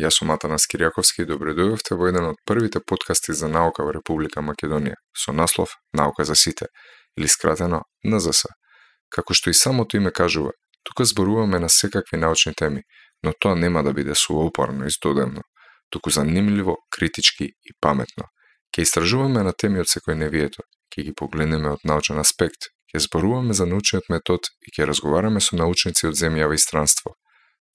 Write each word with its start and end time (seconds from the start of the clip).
Јас 0.00 0.16
сум 0.16 0.30
Атанас 0.32 0.64
Киријаковски 0.72 1.24
и 1.24 1.28
добре 1.28 1.52
дојдовте 1.52 1.96
во 2.00 2.06
еден 2.08 2.30
од 2.30 2.38
првите 2.48 2.80
подкасти 2.80 3.34
за 3.36 3.48
наука 3.52 3.84
во 3.84 3.92
Република 3.92 4.40
Македонија 4.40 4.96
со 5.24 5.34
наслов 5.36 5.74
Наука 5.92 6.24
за 6.24 6.36
сите 6.42 6.68
или 7.18 7.28
скратено 7.28 7.82
НЗС. 8.04 8.46
Како 9.12 9.36
што 9.36 9.52
и 9.52 9.58
самото 9.60 9.98
име 10.00 10.12
кажува, 10.20 10.54
тука 10.88 11.04
зборуваме 11.04 11.60
на 11.60 11.68
секакви 11.68 12.16
научни 12.16 12.54
теми, 12.54 12.82
но 13.22 13.34
тоа 13.38 13.54
нема 13.54 13.82
да 13.84 13.92
биде 13.92 14.14
суопарно 14.14 14.86
и 14.86 14.90
здодемно, 14.90 15.42
туку 15.90 16.10
занимливо, 16.10 16.78
критички 16.90 17.44
и 17.44 17.76
паметно. 17.80 18.30
Ке 18.72 18.82
истражуваме 18.82 19.42
на 19.42 19.52
теми 19.52 19.84
од 19.84 19.92
секојневието, 19.92 20.64
ке 20.88 21.04
ги 21.04 21.12
погледнеме 21.12 21.74
од 21.76 21.84
научен 21.84 22.22
аспект, 22.24 22.72
ќе 22.94 23.04
зборуваме 23.04 23.52
за 23.52 23.66
научниот 23.66 24.08
метод 24.08 24.48
и 24.64 24.72
ќе 24.72 24.88
разговараме 24.88 25.44
со 25.44 25.60
научници 25.60 26.08
од 26.08 26.16
земја 26.16 26.48
и 26.54 26.58
странство– 26.58 27.16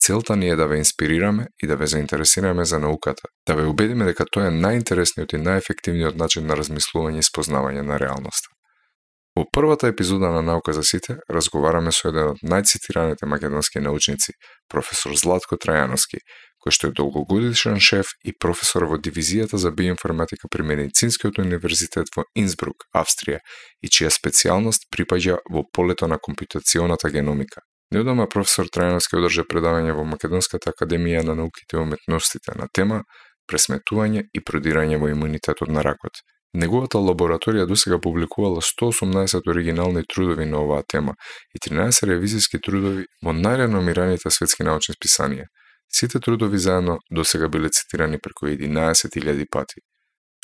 Целта 0.00 0.36
ни 0.36 0.48
е 0.48 0.56
да 0.56 0.66
ве 0.66 0.78
инспирираме 0.78 1.46
и 1.62 1.66
да 1.66 1.76
ве 1.76 1.86
заинтересираме 1.86 2.64
за 2.64 2.78
науката, 2.78 3.28
да 3.46 3.54
ве 3.54 3.64
убедиме 3.66 4.04
дека 4.04 4.26
тоа 4.30 4.50
е 4.50 4.54
најинтересниот 4.54 5.34
и 5.34 5.40
најефективниот 5.42 6.16
начин 6.20 6.46
на 6.46 6.56
размислување 6.58 7.24
и 7.24 7.26
спознавање 7.26 7.82
на 7.82 7.98
реалноста. 7.98 8.52
Во 9.36 9.44
првата 9.52 9.88
епизода 9.88 10.30
на 10.32 10.42
Наука 10.42 10.72
за 10.72 10.82
сите 10.82 11.18
разговараме 11.30 11.92
со 11.92 12.08
еден 12.08 12.30
од 12.32 12.38
најцитираните 12.40 13.28
македонски 13.28 13.82
научници, 13.84 14.32
професор 14.72 15.12
Златко 15.12 15.58
Трајановски, 15.60 16.22
кој 16.64 16.72
што 16.72 16.88
е 16.88 16.96
долгогодишен 16.96 17.76
шеф 17.78 18.14
и 18.24 18.32
професор 18.32 18.88
во 18.88 18.96
дивизијата 18.96 19.60
за 19.60 19.70
биоинформатика 19.76 20.48
при 20.48 20.64
Медицинскиот 20.64 21.38
универзитет 21.44 22.08
во 22.16 22.24
Инсбрук, 22.34 22.88
Австрија, 22.96 23.42
и 23.84 23.92
чија 23.92 24.08
специјалност 24.10 24.88
припаѓа 24.88 25.36
во 25.52 25.66
полето 25.68 26.08
на 26.08 26.18
компутационата 26.18 27.12
геномика. 27.12 27.60
Недома 27.94 28.26
професор 28.26 28.66
Трајановски 28.74 29.18
одржа 29.20 29.44
предавање 29.46 29.92
во 29.94 30.04
Македонската 30.04 30.72
академија 30.72 31.22
на 31.26 31.36
науките 31.38 31.76
и 31.76 31.80
уметностите 31.80 32.54
на 32.58 32.66
тема 32.74 33.02
пресметување 33.46 34.24
и 34.34 34.42
продирање 34.42 34.98
во 34.98 35.10
имунитетот 35.12 35.70
на 35.70 35.84
ракот. 35.86 36.18
Неговата 36.56 36.98
лабораторија 36.98 37.66
досега 37.70 37.98
публикувала 38.02 38.62
118 38.64 39.50
оригинални 39.52 40.02
трудови 40.14 40.46
на 40.50 40.62
оваа 40.64 40.82
тема 40.88 41.14
и 41.54 41.60
13 41.68 42.08
ревизиски 42.10 42.58
трудови 42.58 43.06
во 43.22 43.34
најреномираните 43.36 44.32
светски 44.34 44.66
научни 44.66 44.96
списанија. 44.96 45.46
Сите 45.92 46.20
трудови 46.20 46.58
заедно 46.58 46.98
досега 47.10 47.48
биле 47.48 47.70
цитирани 47.70 48.18
преку 48.18 48.46
11.000 48.46 49.46
пати. 49.50 49.84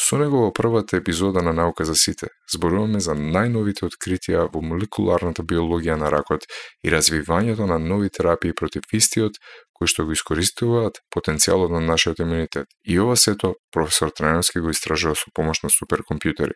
Со 0.01 0.19
него 0.19 0.43
во 0.45 0.53
првата 0.53 0.97
епизода 0.97 1.43
на 1.43 1.53
Наука 1.53 1.85
за 1.85 1.95
сите 1.95 2.29
зборуваме 2.53 3.01
за 3.01 3.15
најновите 3.17 3.87
откритија 3.89 4.47
во 4.53 4.63
молекуларната 4.65 5.43
биологија 5.43 5.97
на 6.01 6.11
ракот 6.11 6.47
и 6.85 6.91
развивањето 6.93 7.67
на 7.69 7.79
нови 7.79 8.11
терапии 8.11 8.53
против 8.53 8.89
истиот 8.93 9.39
кои 9.77 9.91
што 9.91 10.07
го 10.07 10.15
искористуваат 10.17 11.01
потенцијалот 11.15 11.73
на 11.75 11.81
нашиот 11.81 12.21
имунитет. 12.23 12.67
И 12.85 12.99
ова 13.01 13.17
сето 13.17 13.55
професор 13.73 14.13
Трајановски 14.15 14.63
го 14.63 14.71
истражува 14.71 15.19
со 15.19 15.33
помош 15.35 15.63
на 15.65 15.71
суперкомпјутери. 15.75 16.55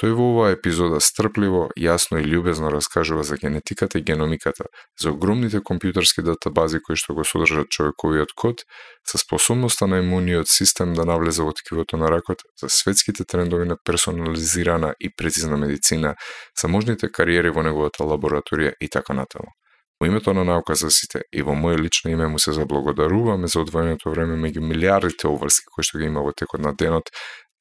Тој 0.00 0.14
во 0.16 0.26
оваа 0.32 0.54
епизода 0.54 0.96
стрпливо, 1.04 1.66
јасно 1.76 2.22
и 2.22 2.24
љубезно 2.24 2.70
раскажува 2.72 3.20
за 3.20 3.36
генетиката 3.36 3.98
и 3.98 4.02
геномиката, 4.02 4.64
за 4.96 5.10
огромните 5.12 5.60
компјутерски 5.60 6.24
датабази 6.24 6.80
кои 6.80 6.96
што 6.96 7.12
го 7.18 7.24
содржат 7.28 7.68
човековиот 7.68 8.32
код, 8.32 8.64
за 9.12 9.20
способноста 9.20 9.86
на 9.86 9.98
имуниот 10.00 10.48
систем 10.48 10.94
да 10.96 11.04
навлезе 11.04 11.44
во 11.44 11.52
ткивото 11.52 12.00
на 12.00 12.08
ракот, 12.08 12.40
за 12.56 12.72
светските 12.72 13.28
трендови 13.28 13.68
на 13.68 13.76
персонализирана 13.76 14.94
и 15.00 15.12
прецизна 15.12 15.60
медицина, 15.60 16.14
за 16.56 16.68
можните 16.68 17.12
кариери 17.12 17.52
во 17.52 17.60
неговата 17.60 18.00
лабораторија 18.00 18.72
и 18.80 18.88
така 18.88 19.12
натаму. 19.12 19.52
Во 20.00 20.06
името 20.06 20.32
на 20.32 20.46
наука 20.48 20.74
за 20.74 20.88
сите 20.88 21.26
и 21.28 21.42
во 21.44 21.52
моје 21.52 21.76
лично 21.76 22.10
име 22.10 22.26
му 22.26 22.38
се 22.38 22.56
заблагодаруваме 22.56 23.52
за 23.52 23.60
одвоеното 23.60 24.10
време 24.10 24.40
меѓу 24.40 24.64
милиардите 24.64 25.28
обврски 25.28 25.68
кои 25.68 25.84
што 25.84 26.00
ги 26.00 26.08
има 26.08 26.24
во 26.24 26.32
текот 26.32 26.64
на 26.64 26.72
денот 26.72 27.12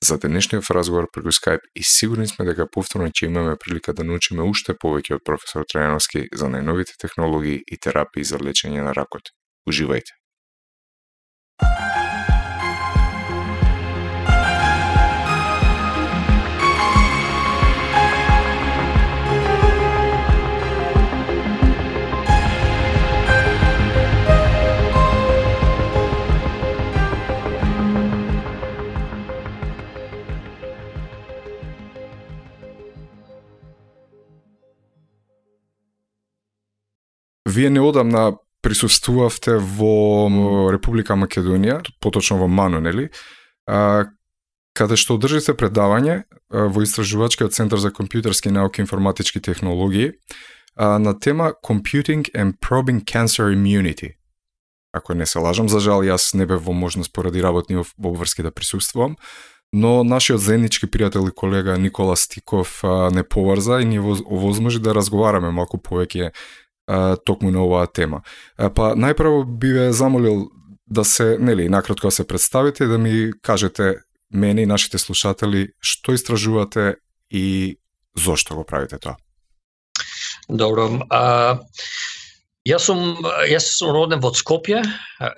за 0.04 0.18
денешниот 0.18 0.70
разговор 0.70 1.10
преку 1.14 1.28
Skype 1.28 1.66
и 1.76 1.84
сигурни 1.84 2.28
сме 2.28 2.46
дека 2.46 2.68
повторно 2.68 3.10
ќе 3.10 3.28
имаме 3.28 3.56
прилика 3.60 3.94
да 3.94 4.04
научиме 4.04 4.44
уште 4.44 4.74
повеќе 4.74 5.20
од 5.20 5.26
професор 5.28 5.68
Трајановски 5.68 6.28
за 6.34 6.48
најновите 6.48 6.96
технологии 7.02 7.60
и 7.68 7.78
терапии 7.78 8.24
за 8.24 8.40
лечење 8.40 8.86
на 8.86 8.96
ракот. 8.96 9.34
Уживајте! 9.70 10.16
Вие 37.59 37.70
неодамна 37.70 38.38
присуствувавте 38.64 39.58
во 39.59 40.72
Република 40.72 41.18
Македонија, 41.20 41.81
поточно 42.00 42.38
во 42.40 42.47
Мано, 42.47 42.80
нели? 42.80 43.09
А, 43.68 44.06
каде 44.72 44.96
што 44.96 45.18
одржите 45.20 45.52
предавање 45.59 46.22
во 46.48 46.84
Истражувачкиот 46.86 47.52
центар 47.52 47.81
за 47.84 47.92
компјутерски 47.92 48.48
науки 48.48 48.80
и 48.80 48.86
информатички 48.88 49.42
технологии 49.44 50.14
а, 50.75 51.00
на 51.03 51.12
тема 51.19 51.52
Computing 51.59 52.31
and 52.31 52.56
Probing 52.64 53.03
Cancer 53.03 53.52
Immunity. 53.52 54.16
Ако 54.94 55.14
не 55.14 55.25
се 55.25 55.44
лажам, 55.44 55.68
за 55.68 55.84
жал 55.84 56.00
јас 56.08 56.31
не 56.40 56.48
бев 56.48 56.64
во 56.64 56.72
можност 56.72 57.12
поради 57.12 57.44
работни 57.44 57.75
обврски 57.75 58.44
да 58.44 58.56
присуствувам, 58.56 59.18
но 59.74 60.06
нашиот 60.08 60.40
заеднички 60.40 60.88
пријател 60.88 61.28
и 61.28 61.36
колега 61.36 61.75
Никола 61.78 62.16
Стиков 62.16 62.80
а, 62.84 63.12
не 63.12 63.24
поврза 63.24 63.81
и 63.81 63.86
ни 63.86 64.00
овозможи 64.00 64.80
да 64.80 64.96
разговараме 64.96 65.52
малку 65.52 65.75
повеќе 65.75 66.31
токму 67.26 67.52
на 67.52 67.62
оваа 67.64 67.88
тема. 67.88 68.24
Па 68.58 68.94
најпрво 68.98 69.44
би 69.46 69.74
ве 69.76 69.92
замолил 69.94 70.48
да 70.90 71.06
се, 71.06 71.38
нели, 71.40 71.70
накратко 71.70 72.08
да 72.08 72.12
се 72.12 72.28
представите 72.28 72.84
и 72.84 72.88
да 72.88 72.98
ми 72.98 73.32
кажете 73.42 73.96
мене 74.34 74.62
и 74.62 74.66
нашите 74.66 74.98
слушатели 74.98 75.70
што 75.82 76.14
истражувате 76.14 76.96
и 77.30 77.78
зошто 78.18 78.56
го 78.56 78.64
правите 78.66 79.00
тоа. 79.00 79.18
Добро. 80.50 80.90
А, 81.10 81.60
јас 82.68 82.90
сум 82.90 83.22
јас 83.50 83.70
сум 83.78 83.94
роден 83.94 84.22
во 84.22 84.34
Скопје 84.34 84.82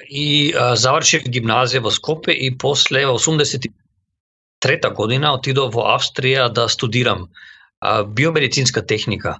и 0.07 0.51
а, 0.55 0.75
завршив 0.75 1.27
гимназија 1.27 1.83
во 1.83 1.91
Скопје 1.91 2.35
и 2.35 2.51
после 2.57 3.05
83 3.05 4.93
година 4.95 5.33
отидов 5.35 5.73
во 5.75 5.91
Австрија 5.95 6.49
да 6.49 6.67
студирам 6.69 7.27
а, 7.79 8.03
биомедицинска 8.03 8.85
техника 8.85 9.39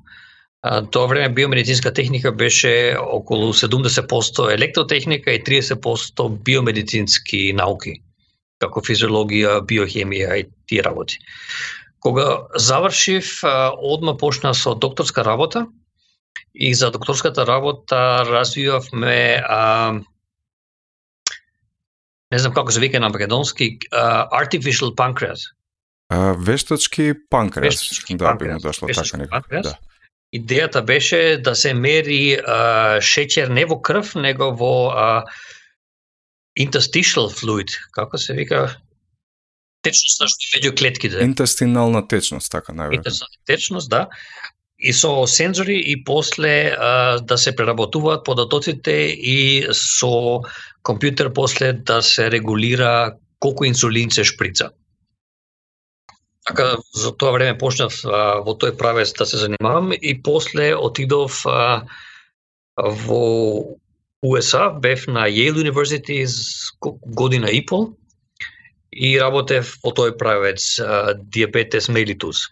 тоа 0.61 1.07
време 1.07 1.33
биомедицинска 1.33 1.93
техника 1.93 2.31
беше 2.31 2.95
околу 2.99 3.53
70% 3.53 4.53
електротехника 4.53 5.31
и 5.31 5.43
30% 5.43 6.29
биомедицински 6.29 7.53
науки, 7.53 8.01
како 8.61 8.81
физиологија, 8.81 9.61
биохемија 9.65 10.37
и 10.37 10.45
тие 10.69 10.83
работи. 10.85 11.17
Кога 11.99 12.47
завршив, 12.55 13.41
одма 13.77 14.17
почна 14.17 14.53
со 14.53 14.75
докторска 14.75 15.25
работа 15.25 15.67
и 16.53 16.73
за 16.73 16.91
докторската 16.91 17.45
работа 17.47 18.25
развивавме 18.25 19.43
а, 19.45 19.93
не 22.31 22.39
знам 22.39 22.53
како 22.53 22.71
се 22.71 22.79
вика 22.79 22.99
на 22.99 23.09
македонски, 23.09 23.77
artificial 23.91 24.93
pancreas. 24.95 25.51
А, 26.09 26.33
вештачки 26.37 27.13
панкреас. 27.29 27.75
Вештачки 27.75 28.15
да, 28.15 28.25
панкреас. 28.25 28.49
би 28.49 28.53
му 28.53 28.59
дошло 28.59 28.87
така 28.87 29.17
некако. 29.17 29.49
Да. 29.49 29.77
Идејата 30.31 30.81
беше 30.81 31.37
да 31.43 31.55
се 31.55 31.73
мери 31.73 32.37
а, 32.39 32.99
шеќер 33.03 33.49
не 33.51 33.65
во 33.67 33.81
крв, 33.83 34.15
него 34.15 34.53
во 34.55 34.75
а, 34.95 35.07
interstitial 36.59 37.27
fluid, 37.31 37.73
како 37.91 38.17
се 38.17 38.33
вика, 38.37 38.61
течност 39.83 40.47
меѓу 40.55 40.75
клетките. 40.77 41.25
Интестинална 41.25 42.05
течност, 42.07 42.51
така 42.51 42.71
најверојатно. 42.71 43.01
Интестинална 43.01 43.45
течност, 43.47 43.89
да. 43.91 44.07
И 44.81 44.93
со 44.97 45.27
сензори 45.27 45.77
и 45.77 45.99
после 46.03 46.73
а, 46.73 47.19
да 47.19 47.37
се 47.37 47.55
преработуваат 47.55 48.23
податоците 48.25 49.13
и 49.13 49.67
со 49.71 50.41
компјутер 50.83 51.33
после 51.33 51.73
да 51.73 52.01
се 52.01 52.31
регулира 52.31 53.17
колку 53.39 53.65
инсулин 53.65 54.09
се 54.11 54.23
шприца. 54.23 54.71
Така, 56.47 56.77
за 56.93 57.11
тоа 57.13 57.31
време 57.31 57.57
почнав 57.57 57.93
а, 58.05 58.41
во 58.41 58.55
тој 58.57 58.73
правец 58.77 59.13
да 59.13 59.25
се 59.29 59.37
занимавам 59.37 59.91
и 59.93 60.15
после 60.23 60.73
отидов 60.75 61.43
а, 61.45 61.85
во 62.77 63.77
УСА, 64.21 64.69
бев 64.69 65.07
на 65.07 65.27
Yale 65.29 65.61
University 65.61 66.25
година 67.05 67.49
и 67.49 67.65
пол 67.65 67.93
и 68.91 69.19
работев 69.19 69.77
во 69.83 69.93
тој 69.93 70.17
правец 70.17 70.79
а, 70.79 71.13
диабетес 71.13 71.89
мелитус. 71.89 72.49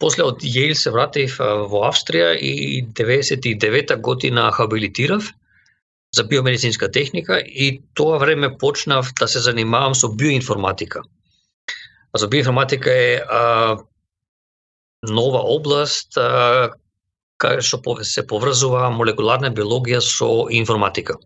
После 0.00 0.24
од 0.24 0.40
Јејл 0.40 0.74
се 0.74 0.90
вратив 0.96 1.36
а, 1.44 1.68
во 1.68 1.84
Австрија 1.90 2.32
и 2.40 2.80
99 2.88 3.96
година 4.00 4.48
хабилитирав 4.50 5.28
за 6.16 6.24
биомедицинска 6.24 6.90
техника 6.90 7.38
и 7.38 7.82
тоа 7.94 8.18
време 8.18 8.56
почнав 8.58 9.12
да 9.20 9.28
се 9.28 9.40
занимавам 9.40 9.94
со 9.94 10.08
биоинформатика. 10.08 11.02
А 12.12 12.18
за 12.18 12.28
биоинформатика 12.28 12.90
е 12.92 13.22
а, 13.28 13.78
нова 15.02 15.40
област 15.56 16.16
а, 16.16 16.70
кај 17.40 17.62
што 17.64 17.80
се 18.04 18.26
поврзува 18.26 18.90
молекуларна 18.92 19.50
биологија 19.50 20.00
со 20.04 20.48
информатика. 20.50 21.16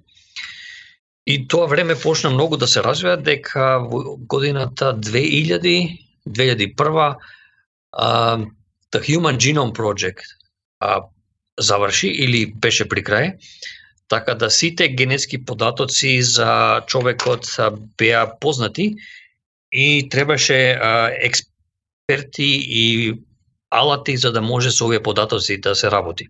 И 1.27 1.49
тоа 1.49 1.67
време 1.67 1.97
почна 1.97 2.31
многу 2.31 2.57
да 2.57 2.69
се 2.69 2.83
развива 2.83 3.17
дека 3.17 3.81
во 3.81 4.17
годината 4.17 4.93
2000 4.95 6.01
2001 6.29 7.17
а, 7.93 8.39
The 8.93 9.01
Human 9.01 9.37
Genome 9.37 9.73
Project 9.73 10.25
а, 10.81 11.03
заврши 11.61 12.09
или 12.09 12.53
беше 12.53 12.89
при 12.89 13.05
крај, 13.05 13.37
така 14.09 14.35
да 14.35 14.51
сите 14.51 14.89
генетски 14.89 15.45
податоци 15.45 16.23
за 16.23 16.83
човекот 16.87 17.47
беа 17.99 18.27
познати 18.41 18.95
и 19.75 20.09
требаше 20.09 20.71
а, 20.71 21.11
експерти 21.21 22.59
и 22.63 23.15
алати 23.71 24.17
за 24.17 24.33
да 24.33 24.43
може 24.43 24.71
со 24.71 24.87
овие 24.87 25.03
податоци 25.03 25.61
да 25.61 25.75
се 25.75 25.91
работи. 25.91 26.29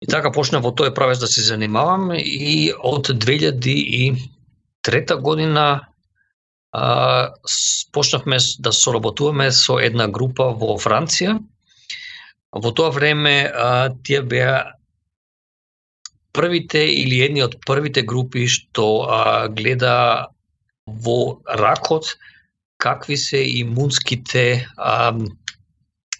И 0.00 0.06
така 0.06 0.32
почнав 0.32 0.62
во 0.64 0.72
тој 0.72 0.94
правец 0.94 1.18
да 1.20 1.26
се 1.26 1.42
занимавам 1.42 2.12
и 2.16 2.72
од 2.72 3.08
2003 3.12 5.20
година 5.20 5.86
а, 6.72 7.32
почнавме 7.92 8.38
да 8.58 8.72
соработуваме 8.72 9.52
со 9.52 9.78
една 9.78 10.08
група 10.08 10.56
во 10.56 10.78
Франција. 10.80 11.38
Во 12.52 12.72
тоа 12.72 12.90
време 12.90 13.52
а, 13.52 13.90
тие 14.04 14.22
беа 14.22 14.72
првите 16.32 16.86
или 16.86 17.20
едни 17.20 17.42
од 17.42 17.58
првите 17.66 18.06
групи 18.06 18.46
што 18.46 19.04
а, 19.04 19.48
гледа 19.48 20.28
во 21.04 21.40
ракот 21.46 22.16
какви 22.78 23.16
се 23.16 23.42
имунските 23.42 24.66
а, 24.76 25.12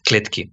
клетки. 0.09 0.51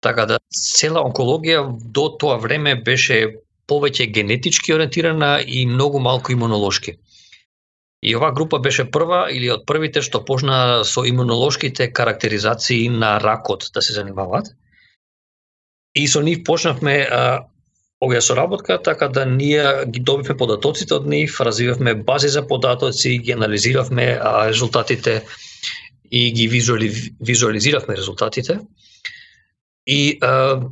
Така 0.00 0.26
да 0.30 0.38
цела 0.54 1.02
онкологија 1.02 1.64
до 1.94 2.06
тоа 2.20 2.38
време 2.38 2.76
беше 2.76 3.42
повеќе 3.68 4.06
генетички 4.14 4.72
ориентирана 4.72 5.38
и 5.42 5.66
многу 5.66 5.98
малку 6.00 6.32
имунолошки. 6.32 6.96
И 8.02 8.14
оваа 8.14 8.32
група 8.32 8.58
беше 8.62 8.86
прва 8.90 9.26
или 9.34 9.50
од 9.50 9.66
првите 9.66 10.02
што 10.06 10.22
почна 10.24 10.84
со 10.86 11.02
имунолошките 11.02 11.90
карактеризации 11.90 12.88
на 12.88 13.18
ракот 13.20 13.70
да 13.74 13.82
се 13.82 13.92
занимаваат. 13.92 14.54
И 15.94 16.06
со 16.06 16.22
нив 16.22 16.44
почнавме 16.46 17.02
а, 17.02 17.48
оваа 18.00 18.22
соработка, 18.22 18.82
така 18.82 19.08
да 19.08 19.26
ние 19.26 19.84
ги 19.86 20.00
добивме 20.00 20.36
податоците 20.36 20.94
од 20.94 21.06
нив, 21.06 21.40
развивавме 21.40 21.94
бази 21.94 22.28
за 22.28 22.46
податоци, 22.46 23.18
ги 23.18 23.32
анализиравме 23.32 24.18
а, 24.22 24.48
резултатите 24.48 25.24
и 26.10 26.32
ги 26.32 26.48
визуали, 26.48 26.92
визуализиравме 27.20 27.96
резултатите. 27.96 28.60
И 29.86 30.18
а, 30.22 30.62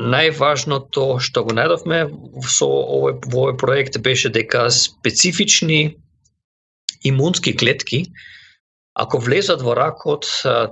најважното 0.00 1.18
што 1.20 1.44
го 1.44 1.52
најдовме 1.58 2.06
со 2.46 2.66
овој, 2.66 3.18
во 3.26 3.42
овој 3.44 3.58
проект 3.58 3.98
беше 3.98 4.30
дека 4.30 4.70
специфични 4.70 5.96
имунски 7.04 7.56
клетки, 7.56 8.06
ако 8.94 9.18
влезат 9.18 9.62
во 9.62 9.74
ракот, 9.74 10.26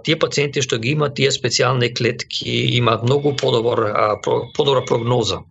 тие 0.05 0.17
пациенти 0.19 0.63
што 0.63 0.79
ги 0.79 0.95
имаат 0.95 1.19
тие 1.19 1.31
специјални 1.35 1.91
клетки 1.95 2.55
имаат 2.79 3.03
многу 3.03 3.35
подобар 3.37 4.21
подобра 4.55 4.85
прогноза. 4.85 5.43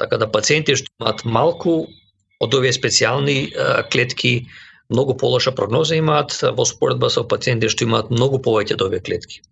Така 0.00 0.18
да 0.18 0.28
пациенти 0.30 0.76
што 0.78 0.90
имаат 1.00 1.24
малку 1.24 1.74
од 2.42 2.54
овие 2.58 2.72
специјални 2.74 3.36
клетки 3.92 4.34
многу 4.92 5.16
полоша 5.16 5.52
прогноза 5.52 5.96
имаат 6.00 6.36
во 6.58 6.66
споредба 6.68 7.10
со 7.10 7.24
пациенти 7.34 7.70
што 7.72 7.88
имаат 7.88 8.10
многу 8.10 8.40
повеќе 8.48 8.78
од 8.78 8.86
овие 8.88 9.02
клетки. 9.04 9.42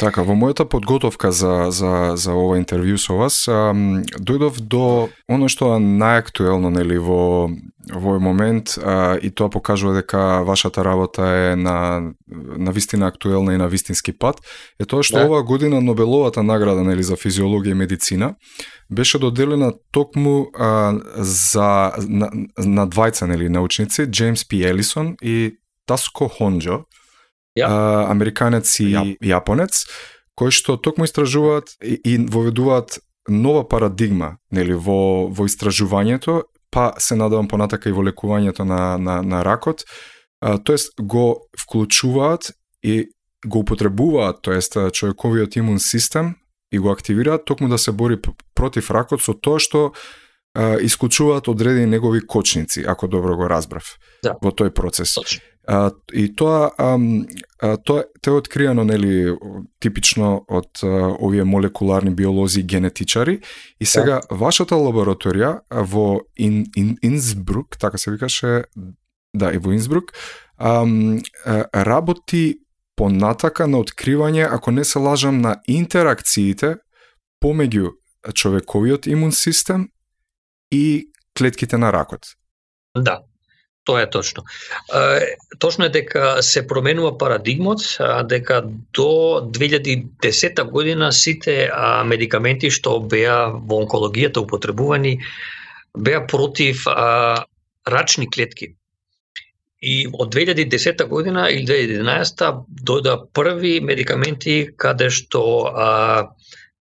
Така, 0.00 0.22
во 0.24 0.32
мојата 0.32 0.64
подготовка 0.64 1.28
за, 1.28 1.68
за, 1.76 2.16
за 2.16 2.32
ова 2.32 2.56
интервју 2.56 2.96
со 2.96 3.18
вас, 3.18 3.42
а, 3.52 3.74
дојдов 4.16 4.60
до 4.64 5.10
оно 5.28 5.50
што 5.52 5.74
е 5.76 5.82
најактуелно 5.84 6.70
нели, 6.72 6.96
во, 6.96 7.50
во 7.92 7.98
овој 8.00 8.22
момент 8.24 8.78
а, 8.80 9.18
и 9.20 9.28
тоа 9.28 9.52
покажува 9.52 9.98
дека 10.00 10.40
вашата 10.48 10.84
работа 10.84 11.28
е 11.52 11.56
на, 11.56 12.14
на 12.32 12.72
вистина 12.72 13.12
актуелна 13.12 13.52
и 13.54 13.60
на 13.60 13.68
вистински 13.68 14.16
пат, 14.16 14.40
е 14.80 14.88
тоа 14.88 15.04
што 15.04 15.20
да. 15.20 15.26
оваа 15.28 15.44
година 15.44 15.82
Нобеловата 15.84 16.42
награда 16.42 16.80
нели, 16.80 17.04
за 17.04 17.20
физиологија 17.20 17.76
и 17.76 17.80
медицина 17.84 18.34
беше 18.90 19.18
доделена 19.18 19.74
токму 19.92 20.48
а, 20.56 20.96
за, 21.20 21.92
на, 22.08 22.32
на 22.56 22.88
двајца 22.88 23.28
нели, 23.28 23.52
научници, 23.52 24.08
Джеймс 24.08 24.48
П. 24.48 24.64
Елисон 24.64 25.16
и 25.20 25.60
Таско 25.86 26.28
Хонджо, 26.28 26.84
ja. 27.56 27.68
а, 27.68 28.10
американец 28.10 28.80
и 28.80 28.90
ja. 28.92 29.04
јапонец, 29.20 29.84
кои 30.34 30.50
што 30.54 30.76
токму 30.76 31.04
истражуваат 31.04 31.76
и, 31.82 31.98
и 32.04 32.18
воведуваат 32.18 32.98
нова 33.28 33.66
парадигма 33.68 34.38
нели, 34.50 34.74
во, 34.74 35.28
во 35.28 35.46
истражувањето, 35.46 36.42
па 36.70 36.92
се 36.98 37.16
надавам 37.18 37.48
понатака 37.48 37.90
и 37.90 37.94
во 37.94 38.04
лекувањето 38.06 38.64
на, 38.64 38.96
на, 38.98 39.20
на 39.22 39.44
ракот, 39.44 39.84
а, 40.40 40.58
тоест 40.58 40.94
го 41.00 41.48
вклучуваат 41.58 42.52
и 42.82 43.10
го 43.46 43.64
употребуваат, 43.64 44.42
тоест 44.42 44.76
човековиот 44.92 45.56
имун 45.56 45.78
систем 45.78 46.34
и 46.72 46.78
го 46.78 46.90
активираат 46.90 47.44
токму 47.44 47.68
да 47.68 47.78
се 47.78 47.92
бори 47.92 48.18
против 48.54 48.90
ракот 48.90 49.22
со 49.22 49.34
тоа 49.34 49.58
што 49.58 49.92
а, 50.54 50.78
исклучуваат 50.80 51.48
одредени 51.48 51.86
негови 51.86 52.20
кочници, 52.26 52.84
ако 52.86 53.08
добро 53.08 53.36
го 53.36 53.48
разбрав 53.48 53.98
да. 54.22 54.36
во 54.42 54.50
тој 54.50 54.70
процес. 54.70 55.14
Точно. 55.14 55.42
А, 55.68 55.90
и 56.12 56.34
тоа, 56.34 56.70
а, 56.78 56.98
а, 57.62 57.76
тоа, 57.76 58.04
тоа 58.22 58.34
е 58.34 58.40
откриено 58.40 58.84
нели 58.84 59.36
типично 59.80 60.44
од 60.48 60.80
а, 60.82 61.12
овие 61.20 61.44
молекуларни 61.44 62.10
биолози 62.10 62.60
и 62.60 62.64
генетичари 62.64 63.36
и 63.80 63.84
да. 63.84 63.90
сега 63.90 64.20
да. 64.24 64.36
вашата 64.36 64.74
лабораторија 64.74 65.60
во 65.70 66.22
Ин, 66.36 66.64
Ин, 66.76 66.96
Инсбрук, 67.02 67.78
така 67.78 67.98
се 67.98 68.10
викаше, 68.10 68.64
да, 69.34 69.52
и 69.52 69.58
во 69.58 69.72
Инсбрук, 69.72 70.12
а, 70.56 70.86
а, 71.44 71.64
работи 71.84 72.58
понатака 72.96 73.66
на 73.66 73.78
откривање, 73.80 74.48
ако 74.50 74.70
не 74.70 74.84
се 74.84 74.98
лажам, 74.98 75.40
на 75.40 75.56
интеракциите 75.68 76.76
помеѓу 77.40 77.94
човековиот 78.34 79.06
имун 79.06 79.32
систем 79.32 79.88
и 80.72 81.08
клетките 81.38 81.78
на 81.78 81.92
ракот. 81.92 82.36
Да, 82.98 83.22
Тоа 83.84 84.02
е 84.02 84.10
точно. 84.10 84.44
Точно 85.58 85.84
е 85.84 85.88
дека 85.88 86.42
се 86.42 86.66
променува 86.66 87.18
парадигмот, 87.18 87.80
дека 88.24 88.62
до 88.92 89.40
2010 89.58 90.62
година 90.64 91.12
сите 91.12 91.70
медикаменти 92.04 92.70
што 92.70 92.98
беа 93.00 93.48
во 93.48 93.80
онкологијата 93.84 94.44
употребувани 94.44 95.16
беа 95.96 96.26
против 96.26 96.84
рачни 97.88 98.28
клетки. 98.30 98.74
И 99.80 100.06
од 100.12 100.34
2010 100.34 101.04
година 101.08 101.48
или 101.48 101.64
2011 101.64 102.64
дојда 102.84 103.16
први 103.32 103.80
медикаменти 103.80 104.74
каде 104.76 105.08
што 105.08 105.40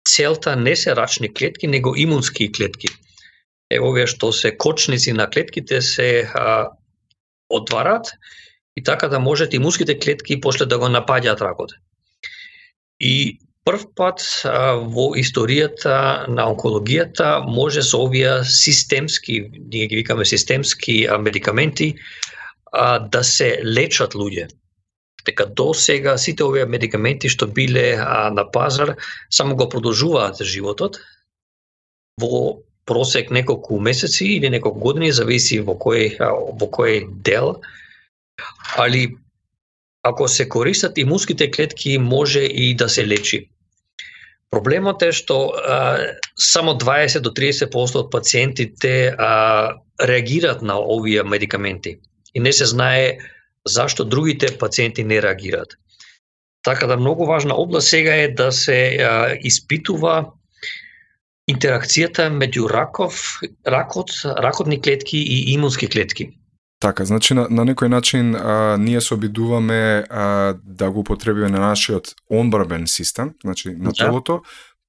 целта 0.06 0.54
не 0.56 0.76
се 0.76 0.94
рачни 0.94 1.32
клетки, 1.34 1.66
него 1.66 1.94
имунски 1.96 2.52
клетки. 2.52 2.88
Е, 3.70 3.80
овие 3.80 4.06
што 4.06 4.30
се 4.32 4.54
кочници 4.56 5.12
на 5.12 5.26
клетките 5.30 5.80
се 5.82 6.30
а, 6.34 6.70
отварат 7.54 8.10
и 8.76 8.82
така 8.82 9.08
да 9.08 9.20
можат 9.20 9.54
имунските 9.54 9.98
клетки 9.98 10.40
после 10.40 10.66
да 10.66 10.78
го 10.78 10.90
напаѓаат 10.90 11.40
ракот. 11.40 11.72
И 13.00 13.38
прв 13.64 13.86
пат 13.96 14.20
а, 14.44 14.74
во 14.76 15.14
историјата 15.16 16.26
на 16.28 16.48
онкологијата 16.52 17.44
може 17.46 17.82
со 17.82 18.02
овие 18.04 18.42
системски, 18.44 19.40
ние 19.72 19.86
ги 19.86 19.96
викаме 20.02 20.24
системски 20.24 21.06
а, 21.06 21.18
медикаменти, 21.18 21.94
а, 22.72 22.98
да 22.98 23.24
се 23.24 23.60
лечат 23.64 24.14
луѓе. 24.14 24.50
Дека 25.24 25.46
до 25.46 25.72
сега 25.74 26.18
сите 26.18 26.44
овие 26.44 26.66
медикаменти 26.66 27.30
што 27.32 27.48
биле 27.48 27.94
а, 27.96 28.30
на 28.30 28.44
пазар 28.50 28.96
само 29.30 29.56
го 29.56 29.68
продолжуваат 29.68 30.42
животот 30.44 31.00
во 32.20 32.63
просек 32.86 33.30
неколку 33.30 33.80
месеци 33.80 34.36
или 34.36 34.48
неколку 34.48 34.78
години, 34.78 35.12
зависи 35.12 35.60
во 35.60 35.74
кој, 35.74 36.16
во 36.20 36.68
кој 36.68 37.06
дел, 37.24 37.60
али 38.76 39.16
ако 40.04 40.28
се 40.28 40.48
користат 40.48 40.98
имунските 40.98 41.50
клетки 41.50 41.98
може 41.98 42.44
и 42.44 42.74
да 42.74 42.88
се 42.88 43.06
лечи. 43.06 43.48
Проблемот 44.50 45.02
е 45.02 45.10
што 45.16 45.36
а, 45.50 45.78
само 46.38 46.76
20 46.78 47.24
до 47.24 47.32
30% 47.34 47.96
од 47.98 48.10
пациентите 48.12 49.14
а, 49.18 49.74
реагираат 49.98 50.62
на 50.62 50.76
овие 50.78 51.24
медикаменти 51.24 51.96
и 52.34 52.40
не 52.40 52.52
се 52.52 52.66
знае 52.66 53.18
зашто 53.66 54.04
другите 54.04 54.52
пациенти 54.58 55.04
не 55.04 55.22
реагираат. 55.22 55.74
Така 56.62 56.86
да 56.86 56.96
многу 56.96 57.26
важна 57.26 57.54
област 57.54 57.88
сега 57.88 58.14
е 58.14 58.28
да 58.28 58.52
се 58.52 58.96
а, 59.00 59.36
испитува 59.40 60.30
интеракцијата 61.50 62.30
меѓу 62.32 62.68
раков, 62.70 63.40
ракот, 63.66 64.10
ракотни 64.24 64.80
клетки 64.80 65.18
и 65.18 65.52
имунски 65.52 65.88
клетки. 65.88 66.30
Така, 66.80 67.04
значи 67.04 67.34
на, 67.34 67.46
на 67.48 67.64
некој 67.64 67.88
начин 67.88 68.34
а, 68.36 68.76
ние 68.78 69.00
се 69.00 69.14
обидуваме 69.14 70.04
а, 70.10 70.54
да 70.64 70.90
го 70.90 71.00
употребиме 71.00 71.48
на 71.48 71.60
нашиот 71.60 72.14
онбарбен 72.32 72.86
систем, 72.86 73.32
значи 73.44 73.70
на 73.70 73.92
да. 73.92 74.04
телото, 74.04 74.42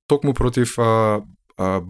токму 0.08 0.34
против 0.34 0.80
а, 0.80 1.22
а, 1.58 1.82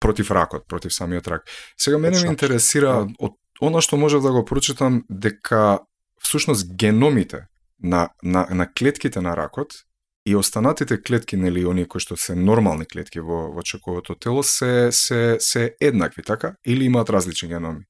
против 0.00 0.30
ракот, 0.30 0.68
против 0.68 0.94
самиот 0.94 1.28
рак. 1.28 1.42
Сега 1.78 1.98
мене 1.98 2.20
ме 2.20 2.28
интересира 2.28 3.06
од 3.18 3.36
она 3.62 3.80
што 3.80 3.96
можев 3.96 4.22
да 4.22 4.32
го 4.32 4.44
прочитам 4.44 5.04
дека 5.08 5.78
всушност 6.18 6.66
геномите 6.74 7.46
на, 7.82 8.08
на, 8.22 8.46
на 8.50 8.66
клетките 8.66 9.20
на 9.20 9.36
ракот 9.36 9.72
и 10.26 10.36
останатите 10.36 11.02
клетки, 11.02 11.36
нели, 11.36 11.64
оние 11.66 11.88
кои 11.90 12.00
што 12.00 12.16
се 12.16 12.36
нормални 12.38 12.86
клетки 12.86 13.20
во, 13.20 13.48
во 13.50 13.62
човековото 13.66 14.14
тело, 14.14 14.42
се, 14.46 14.92
се, 14.92 15.36
се 15.40 15.74
еднакви, 15.80 16.22
така? 16.22 16.54
Или 16.66 16.84
имаат 16.84 17.10
различни 17.10 17.48
геноми? 17.48 17.82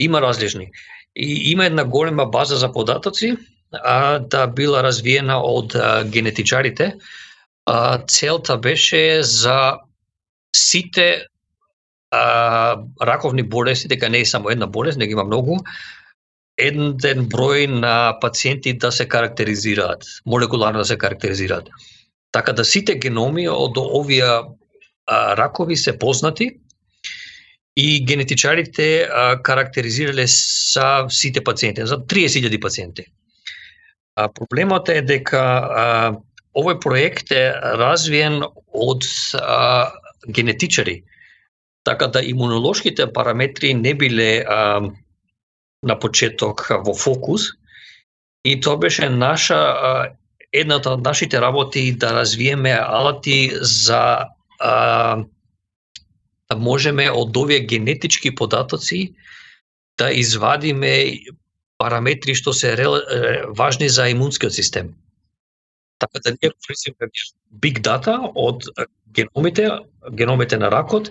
Има 0.00 0.20
различни. 0.20 0.70
И 1.16 1.50
има 1.50 1.66
една 1.66 1.84
голема 1.84 2.26
база 2.26 2.56
за 2.56 2.72
податоци, 2.72 3.36
а, 3.72 4.18
да 4.18 4.46
била 4.46 4.82
развиена 4.82 5.40
од 5.40 5.74
а, 5.74 6.04
генетичарите. 6.04 6.94
А, 7.66 8.04
целта 8.06 8.58
беше 8.58 9.22
за 9.22 9.78
сите 10.56 11.24
а, 12.10 12.76
раковни 13.02 13.42
болести, 13.42 13.88
дека 13.88 14.08
не 14.08 14.20
е 14.20 14.26
само 14.26 14.50
една 14.50 14.66
болест, 14.66 14.98
него 14.98 15.12
има 15.12 15.24
многу, 15.24 15.56
еден 16.58 17.26
број 17.28 17.66
на 17.66 18.18
пациенти 18.20 18.72
да 18.72 18.92
се 18.92 19.08
карактеризираат, 19.08 20.04
молекуларно 20.26 20.78
да 20.78 20.84
се 20.84 20.98
карактеризираат. 20.98 21.68
Така 22.32 22.52
да 22.52 22.64
сите 22.64 22.94
геноми 22.94 23.48
од 23.48 23.76
овие 23.78 24.42
ракови 25.08 25.76
се 25.76 25.98
познати 25.98 26.50
и 27.76 28.04
генетичарите 28.04 29.08
а, 29.12 29.42
карактеризирале 29.42 30.24
са 30.26 31.06
сите 31.08 31.44
пациенти, 31.44 31.86
за 31.86 31.98
30.000 31.98 32.60
пациенти. 32.60 33.04
А, 34.16 34.28
проблемот 34.32 34.88
е 34.88 35.02
дека 35.02 35.38
а, 35.38 36.16
овој 36.56 36.80
проект 36.80 37.30
е 37.36 37.52
развиен 37.52 38.40
од 38.72 39.04
а, 39.34 39.92
генетичари, 40.28 41.02
така 41.84 42.08
да 42.08 42.24
имунолошките 42.24 43.12
параметри 43.12 43.74
не 43.74 43.94
биле 43.94 44.44
а, 44.48 44.80
на 45.86 45.98
почеток 45.98 46.66
во 46.84 46.94
фокус 46.94 47.54
и 48.44 48.60
тоа 48.60 48.76
беше 48.76 49.08
наша 49.08 49.58
едната 50.52 50.92
од 50.96 51.04
нашите 51.04 51.40
работи 51.40 51.92
да 51.92 52.12
развиеме 52.14 52.74
алати 52.78 53.50
за 53.60 54.26
а, 54.60 55.24
да 56.50 56.56
можеме 56.56 57.10
од 57.10 57.36
овие 57.36 57.60
генетички 57.60 58.34
податоци 58.34 59.14
да 59.98 60.10
извадиме 60.12 61.24
параметри 61.78 62.34
што 62.34 62.52
се 62.52 62.72
важни 63.48 63.88
за 63.88 64.08
имунскиот 64.08 64.52
систем. 64.52 64.94
Така 65.98 66.20
да 66.24 66.30
ние 66.30 66.52
користиме 66.66 67.10
big 67.52 67.80
data 67.80 68.18
од 68.34 68.64
геномите, 69.12 69.70
геномите 70.12 70.58
на 70.58 70.70
ракот 70.70 71.10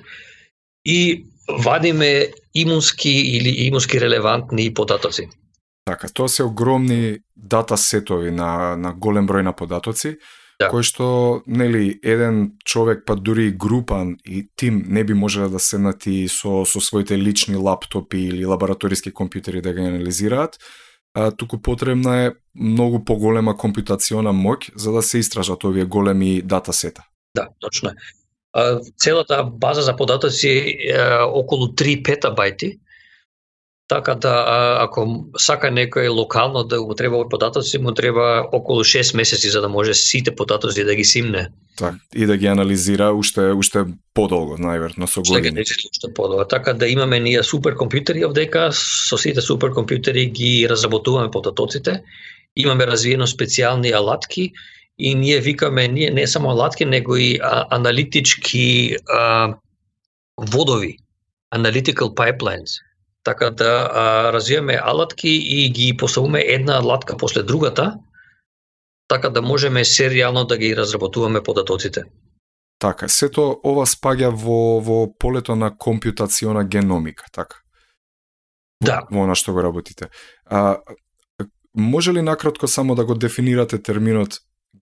и 0.85 1.25
вадиме 1.49 2.27
имунски 2.53 3.09
или 3.09 3.49
имунски 3.49 4.01
релевантни 4.01 4.73
податоци. 4.73 5.29
Така, 5.85 6.07
тоа 6.13 6.29
се 6.29 6.43
огромни 6.43 7.17
дата 7.35 7.77
сетови 7.77 8.31
на, 8.31 8.75
на 8.77 8.93
голем 8.93 9.27
број 9.27 9.43
на 9.45 9.53
податоци, 9.53 10.17
да. 10.59 10.69
кои 10.73 10.81
што, 10.83 11.43
нели, 11.47 11.99
еден 12.01 12.55
човек, 12.65 13.03
па 13.05 13.15
дури 13.15 13.51
и 13.51 13.51
група 13.51 14.01
и 14.25 14.47
тим 14.55 14.83
не 14.87 15.03
би 15.03 15.13
можеле 15.13 15.49
да 15.49 15.59
седнати 15.59 16.25
со, 16.27 16.65
со 16.65 16.81
своите 16.81 17.17
лични 17.17 17.55
лаптопи 17.55 18.17
или 18.17 18.45
лабораториски 18.45 19.13
компјутери 19.13 19.61
да 19.61 19.73
ги 19.73 19.85
анализираат, 19.85 20.57
а, 21.13 21.31
туку 21.31 21.61
потребна 21.61 22.17
е 22.25 22.31
многу 22.55 23.03
поголема 23.05 23.57
компютациона 23.57 24.33
моќ 24.33 24.73
за 24.75 24.91
да 24.91 25.01
се 25.01 25.21
истражат 25.21 25.63
овие 25.63 25.85
големи 25.85 26.41
дата 26.41 26.73
сета. 26.73 27.05
Да, 27.35 27.47
точно 27.59 27.89
е 27.89 28.24
целата 28.97 29.43
база 29.43 29.81
за 29.81 29.95
податоци 29.95 30.49
е 30.49 30.99
околу 31.23 31.67
3 31.67 32.01
петабајти. 32.03 32.79
Така 33.87 34.15
да 34.15 34.33
ако 34.81 35.29
сака 35.37 35.69
некој 35.69 36.09
локално 36.09 36.63
да 36.63 36.81
го 36.81 36.95
треба 36.97 37.19
овој 37.19 37.29
податоци, 37.29 37.77
му 37.77 37.93
треба 37.93 38.47
околу 38.51 38.81
6 38.81 39.15
месеци 39.15 39.49
за 39.49 39.61
да 39.61 39.69
може 39.69 39.93
сите 39.93 40.35
податоци 40.35 40.83
да 40.83 40.95
ги 40.95 41.03
симне. 41.03 41.49
Так, 41.77 41.95
и 42.15 42.25
да 42.25 42.37
ги 42.37 42.47
анализира 42.47 43.11
уште 43.13 43.51
уште 43.53 43.85
подолго, 44.13 44.57
најверојатно 44.57 45.05
со 45.05 45.21
години. 45.21 45.61
Уште 45.61 46.09
подолго. 46.15 46.47
Така 46.49 46.73
да 46.73 46.87
имаме 46.87 47.19
ние 47.19 47.43
суперкомпјутери 47.43 48.25
овдека, 48.25 48.71
со 48.73 49.17
сите 49.17 49.41
суперкомпјутери 49.41 50.31
ги 50.31 50.65
разработуваме 50.69 51.29
податоците. 51.31 52.01
Имаме 52.55 52.87
развиено 52.87 53.27
специјални 53.27 53.93
алатки 53.93 54.53
и 54.97 55.15
ние 55.15 55.39
викаме 55.39 55.87
ние 55.87 56.11
не 56.11 56.27
само 56.27 56.49
алатки, 56.49 56.85
него 56.85 57.15
и 57.15 57.39
а, 57.41 57.67
аналитички 57.69 58.95
а, 59.09 59.55
водови, 60.37 60.97
analytical 61.55 62.13
pipelines. 62.15 62.81
Така 63.23 63.49
да 63.49 63.89
а, 63.93 64.33
развиваме 64.33 64.79
алатки 64.83 65.29
и 65.29 65.69
ги 65.69 65.97
поставуваме 65.97 66.39
една 66.39 66.77
алатка 66.77 67.17
после 67.17 67.43
другата, 67.43 67.97
така 69.07 69.29
да 69.29 69.41
можеме 69.41 69.85
серијално 69.85 70.47
да 70.47 70.57
ги 70.57 70.75
разработуваме 70.75 71.43
податоците. 71.43 72.03
Така, 72.79 73.07
сето 73.07 73.59
ова 73.63 73.85
спаѓа 73.85 74.29
во, 74.35 74.79
во 74.83 75.07
полето 75.19 75.55
на 75.55 75.71
компјутациона 75.71 76.65
геномика, 76.67 77.25
така? 77.31 77.55
Да. 78.83 79.01
Во, 79.11 79.23
во 79.23 79.27
на 79.27 79.35
што 79.35 79.53
го 79.53 79.63
работите. 79.63 80.09
А, 80.45 80.77
може 81.75 82.13
ли 82.13 82.21
накратко 82.21 82.67
само 82.67 82.95
да 82.95 83.05
го 83.05 83.15
дефинирате 83.15 83.81
терминот 83.81 84.39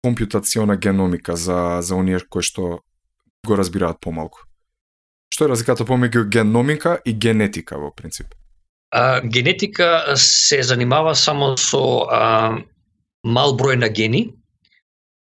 компјутациона 0.05 0.77
геномика 0.77 1.37
за, 1.37 1.81
за 1.83 1.97
оние 1.97 2.21
кои 2.21 2.43
што 2.43 2.81
го 3.47 3.57
разбираат 3.57 4.01
помалку. 4.01 4.45
Што 5.35 5.47
е 5.47 5.53
разликата 5.53 5.85
помеѓу 5.85 6.29
геномика 6.31 6.99
и 7.05 7.13
генетика 7.13 7.79
во 7.79 7.91
принцип? 7.95 8.35
А, 8.91 9.21
генетика 9.21 10.15
се 10.17 10.63
занимава 10.63 11.15
само 11.15 11.57
со 11.57 11.83
а, 12.09 12.59
мал 13.25 13.57
број 13.59 13.77
на 13.77 13.89
гени, 13.89 14.31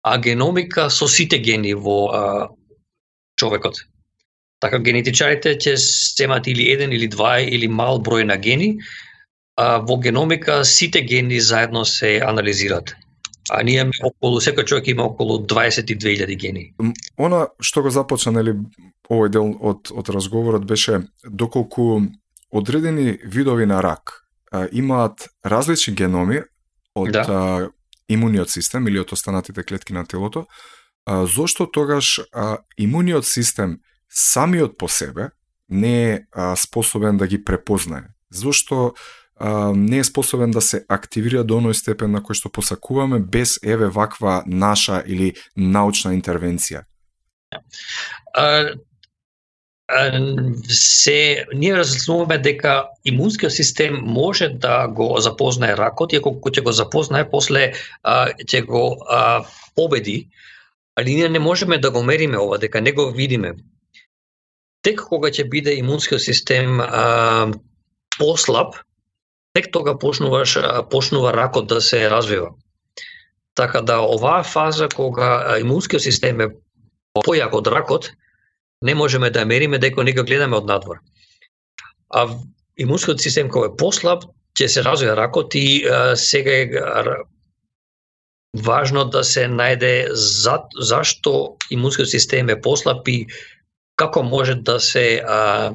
а 0.03 0.19
геномика 0.19 0.91
со 0.91 1.09
сите 1.09 1.39
гени 1.39 1.75
во 1.75 1.99
а, 2.11 2.49
човекот. 3.37 3.85
Така 4.59 4.79
генетичарите 4.79 5.55
ќе 5.59 5.77
земат 5.77 6.47
или 6.47 6.67
еден 6.71 6.93
или 6.93 7.07
два 7.07 7.39
или 7.41 7.69
мал 7.69 8.03
број 8.03 8.25
на 8.25 8.37
гени, 8.37 8.81
а 9.57 9.79
во 9.79 9.99
геномика 10.01 10.65
сите 10.65 11.03
гени 11.03 11.41
заедно 11.41 11.85
се 11.85 12.19
анализираат 12.25 12.97
а 13.51 13.63
ние 13.63 13.91
околу 14.03 14.41
секој 14.41 14.65
човек 14.65 14.89
има 14.89 15.05
околу 15.05 15.41
22.000 15.43 16.37
гени. 16.37 16.75
Она 17.17 17.49
што 17.61 17.83
го 17.83 17.91
започна 17.91 18.33
нели 18.33 18.55
овој 19.11 19.29
дел 19.29 19.55
од 19.61 19.91
од 19.91 20.09
разговорот 20.09 20.65
беше 20.65 21.07
доколку 21.25 22.03
одредени 22.51 23.19
видови 23.25 23.67
на 23.67 23.83
рак 23.83 24.23
а, 24.53 24.69
имаат 24.73 25.29
различни 25.45 25.95
геноми 25.95 26.43
од 26.95 27.13
да. 27.13 27.25
а, 27.29 27.71
имуниот 28.09 28.51
систем 28.51 28.89
или 28.89 29.01
од 29.01 29.13
останатите 29.13 29.63
клетки 29.63 29.93
на 29.93 30.05
телото, 30.07 30.47
а, 31.07 31.27
зошто 31.27 31.67
тогаш 31.67 32.21
а, 32.33 32.59
имуниот 32.79 33.27
систем 33.27 33.81
самиот 34.11 34.79
по 34.79 34.89
себе 34.89 35.31
не 35.69 36.13
е 36.13 36.21
а, 36.33 36.57
способен 36.57 37.17
да 37.17 37.27
ги 37.27 37.45
препознае? 37.45 38.13
Зошто 38.31 38.95
а, 39.43 39.73
не 39.77 39.99
е 39.99 40.05
способен 40.05 40.51
да 40.51 40.61
се 40.61 40.85
активира 40.89 41.43
до 41.45 41.59
оној 41.59 41.75
степен 41.75 42.13
на 42.15 42.21
кој 42.23 42.39
што 42.39 42.51
посакуваме 42.55 43.19
без 43.19 43.59
еве 43.59 43.89
ваква 43.91 44.43
наша 44.47 45.03
или 45.03 45.33
научна 45.57 46.15
интервенција? 46.15 46.85
А, 48.39 48.71
се 50.71 51.45
ние 51.55 51.75
различуваме 51.77 52.39
дека 52.39 52.87
имунскиот 53.05 53.53
систем 53.53 53.99
може 54.07 54.49
да 54.49 54.87
го 54.87 55.19
запознае 55.19 55.75
ракот 55.77 56.13
и 56.13 56.23
ако 56.23 56.39
ќе 56.39 56.63
го 56.63 56.73
запознае 56.73 57.27
после 57.31 57.73
а, 58.03 58.31
ќе 58.47 58.63
го 58.63 59.03
а, 59.11 59.43
победи, 59.75 60.31
али 60.95 61.15
ние 61.19 61.29
не 61.29 61.43
можеме 61.43 61.83
да 61.83 61.91
го 61.91 62.03
мериме 62.03 62.39
ова 62.39 62.63
дека 62.63 62.81
не 62.81 62.93
го 62.93 63.11
видиме. 63.11 63.59
Тек 64.87 65.03
кога 65.03 65.35
ќе 65.35 65.51
биде 65.51 65.75
имунскиот 65.83 66.23
систем 66.23 66.79
а, 66.79 67.51
послаб, 68.19 68.79
тек 69.53 69.69
тога 69.73 69.99
почнуваш 69.99 70.59
почнува 70.91 71.33
ракот 71.33 71.67
да 71.67 71.81
се 71.81 72.11
развива. 72.11 72.51
Така 73.55 73.81
да 73.81 74.01
оваа 74.01 74.43
фаза 74.45 74.89
кога 74.89 75.59
имунскиот 75.61 76.03
систем 76.03 76.41
е 76.41 76.49
појак 77.13 77.53
од 77.53 77.67
ракот, 77.69 78.13
не 78.83 78.95
можеме 78.95 79.31
да 79.31 79.45
мериме 79.45 79.79
дека 79.79 80.05
не 80.05 80.13
го 80.13 80.25
гледаме 80.25 80.57
од 80.57 80.65
надвор. 80.67 81.03
А 82.09 82.29
имунскиот 82.77 83.21
систем 83.21 83.51
кога 83.51 83.69
е 83.69 83.77
послаб, 83.77 84.25
ќе 84.57 84.67
се 84.67 84.85
развива 84.85 85.17
ракот 85.17 85.55
и 85.55 85.85
а, 85.85 86.17
сега 86.17 86.51
е 86.51 86.69
важно 88.57 89.05
да 89.05 89.25
се 89.25 89.47
најде 89.49 90.13
за, 90.13 90.63
зашто 90.81 91.57
имунскиот 91.71 92.09
систем 92.09 92.49
е 92.49 92.61
послаб 92.61 93.09
и 93.09 93.27
како 93.97 94.23
може 94.23 94.55
да 94.55 94.81
се 94.81 95.21
а, 95.21 95.73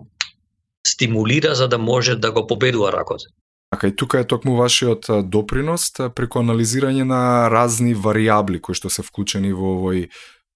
стимулира 0.88 1.56
за 1.56 1.68
да 1.68 1.78
може 1.78 2.16
да 2.16 2.32
го 2.32 2.48
победува 2.48 2.92
ракот. 2.92 3.22
Така 3.70 3.88
и 3.88 3.96
тука 3.96 4.20
е 4.20 4.28
токму 4.28 4.56
вашиот 4.56 5.10
допринос 5.28 5.92
преку 6.16 6.40
анализирање 6.40 7.04
на 7.04 7.50
разни 7.52 7.96
варијабли 7.96 8.62
кои 8.64 8.76
што 8.76 8.90
се 8.90 9.04
вклучени 9.04 9.52
во 9.52 9.76
овој 9.76 10.08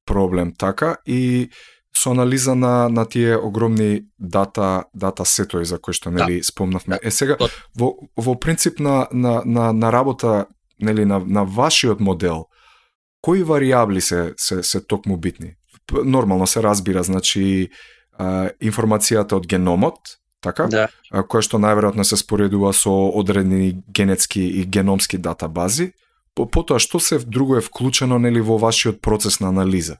проблем, 0.07 0.53
така 0.55 0.95
и 1.05 1.51
со 1.93 2.11
анализа 2.11 2.55
на 2.55 2.89
на 2.89 3.05
тие 3.05 3.37
огромни 3.37 4.05
дата 4.17 4.83
дата 4.93 5.25
сетови 5.25 5.65
за 5.65 5.79
кои 5.79 5.93
што 5.93 6.09
да. 6.09 6.23
нели 6.23 6.39
да. 6.39 6.43
спомнавме. 6.43 6.99
Е 7.03 7.11
сега 7.11 7.35
во 7.75 7.95
во 8.15 8.39
принцип 8.39 8.79
на 8.79 9.07
на 9.11 9.41
на, 9.45 9.73
на 9.73 9.91
работа 9.91 10.45
нели 10.79 11.05
на 11.05 11.19
на 11.19 11.43
вашиот 11.43 11.99
модел 11.99 12.45
кои 13.21 13.43
варијабли 13.43 13.99
се 13.99 14.33
се 14.37 14.63
се 14.63 14.79
токму 14.81 15.17
битни? 15.17 15.55
Нормално 15.91 16.47
се 16.47 16.63
разбира, 16.63 17.03
значи 17.03 17.69
информацијата 18.61 19.35
од 19.35 19.47
геномот, 19.47 20.20
така? 20.41 20.67
Да. 20.67 20.87
Која 21.11 21.45
што 21.45 21.59
најверојатно 21.61 22.03
се 22.07 22.17
споредува 22.17 22.73
со 22.73 22.91
одредени 22.91 23.77
генетски 23.87 24.41
и 24.41 24.65
геномски 24.65 25.17
датабази. 25.17 25.91
По, 26.35 26.45
потоа 26.45 26.79
што 26.79 26.99
се 26.99 27.19
друго 27.19 27.59
е 27.59 27.65
вклучено 27.65 28.19
нели 28.19 28.41
во 28.41 28.57
вашиот 28.57 29.01
процес 29.01 29.39
на 29.39 29.49
анализа? 29.49 29.97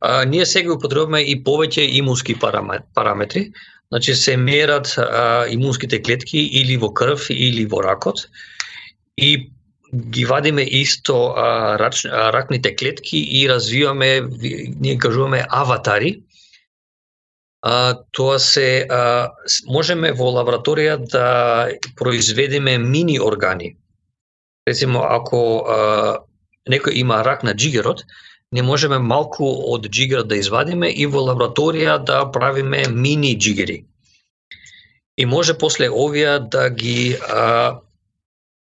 А, 0.00 0.24
ние 0.24 0.46
сега 0.46 0.76
употребуваме 0.76 1.22
и 1.22 1.38
повеќе 1.42 1.86
имунски 1.98 2.36
параметри. 2.38 3.50
Значи 3.88 4.14
се 4.14 4.36
мерат 4.36 4.94
а, 4.98 5.46
имунските 5.50 6.02
клетки 6.02 6.38
или 6.38 6.76
во 6.76 6.92
крв 6.94 7.30
или 7.30 7.66
во 7.66 7.82
ракот 7.82 8.28
и 9.16 9.50
ги 9.94 10.24
вадиме 10.24 10.62
исто 10.62 11.34
а, 11.36 11.78
рач, 11.78 12.04
а, 12.04 12.32
ракните 12.32 12.76
клетки 12.76 13.18
и 13.18 13.48
развиваме, 13.48 14.22
ние 14.80 14.98
кажуваме 14.98 15.46
аватари. 15.48 16.22
А, 17.62 17.94
тоа 18.12 18.38
се 18.38 18.86
а, 18.90 19.32
можеме 19.66 20.12
во 20.12 20.30
лабораторија 20.36 20.96
да 21.10 21.28
произведеме 21.96 22.78
мини 22.78 23.18
органи. 23.20 23.76
Рецимо 24.68 25.02
ако 25.08 25.40
а, 25.58 25.76
некој 26.68 27.00
има 27.02 27.22
рак 27.24 27.42
на 27.42 27.54
джигерот, 27.54 28.04
не 28.52 28.62
можеме 28.62 28.98
малку 28.98 29.48
од 29.74 29.88
джигерот 29.88 30.28
да 30.28 30.36
извадиме 30.36 30.90
и 30.90 31.06
во 31.06 31.24
лабораторија 31.26 31.98
да 32.04 32.24
правиме 32.32 32.84
мини 32.90 33.34
джигери. 33.38 33.84
И 35.16 35.26
може 35.26 35.58
после 35.58 35.90
овие 35.90 36.38
да 36.38 36.70
ги 36.70 37.16
а, 37.28 37.80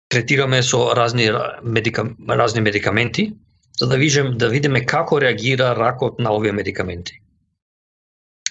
третираме 0.08 0.62
со 0.62 0.94
разни 0.96 1.30
медикам, 1.62 2.16
разни 2.28 2.60
медикаменти 2.60 3.32
за 3.78 3.88
да 3.88 3.96
видиме 3.96 4.30
да 4.30 4.48
видиме 4.48 4.86
како 4.86 5.20
реагира 5.20 5.74
ракот 5.76 6.18
на 6.18 6.32
овие 6.34 6.52
медикаменти. 6.52 7.20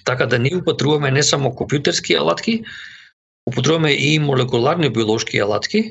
Така 0.06 0.26
да 0.26 0.40
ние 0.40 0.58
употребуваме 0.58 1.12
не 1.12 1.24
само 1.24 1.54
компјутерски 1.56 2.18
алатки, 2.20 2.64
употребуваме 3.48 3.94
и 3.94 4.20
молекуларни 4.20 4.90
биолошки 4.90 5.40
алатки 5.40 5.90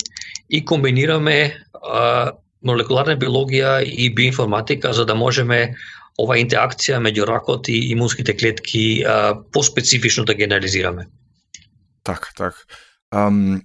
и 0.51 0.65
комбинираме 0.65 1.57
а, 1.83 2.33
молекуларна 2.65 3.17
биологија 3.17 3.83
и 3.85 4.11
биоинформатика 4.15 4.93
за 4.93 5.07
да 5.07 5.15
можеме 5.15 5.75
ова 6.21 6.37
интеракција 6.37 7.01
меѓу 7.01 7.27
ракот 7.29 7.69
и 7.69 7.93
имунските 7.93 8.37
клетки 8.37 9.03
а, 9.05 9.35
поспецифично 9.53 10.25
да 10.25 10.35
генерализираме. 10.35 11.09
Така, 12.03 12.29
така. 12.37 12.57
Um, 13.15 13.61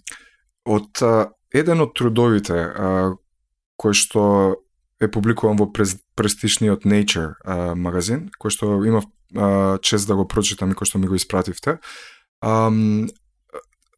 од 0.66 1.02
а, 1.02 1.32
еден 1.54 1.82
од 1.82 1.94
трудовите 1.96 2.56
а, 2.56 3.16
кој 3.80 3.96
што 3.96 4.24
е 5.00 5.08
публикуван 5.12 5.60
во 5.60 5.70
престижниот 5.72 6.88
Nature 6.88 7.38
а, 7.44 7.76
магазин, 7.76 8.28
кој 8.40 8.54
што 8.54 8.72
имав 8.84 9.08
а, 9.36 9.78
чест 9.78 10.08
да 10.08 10.16
го 10.16 10.28
прочитам 10.28 10.72
и 10.72 10.76
кој 10.76 10.88
што 10.90 11.00
ми 11.00 11.08
го 11.08 11.16
испративте, 11.16 11.78
а, 12.42 12.72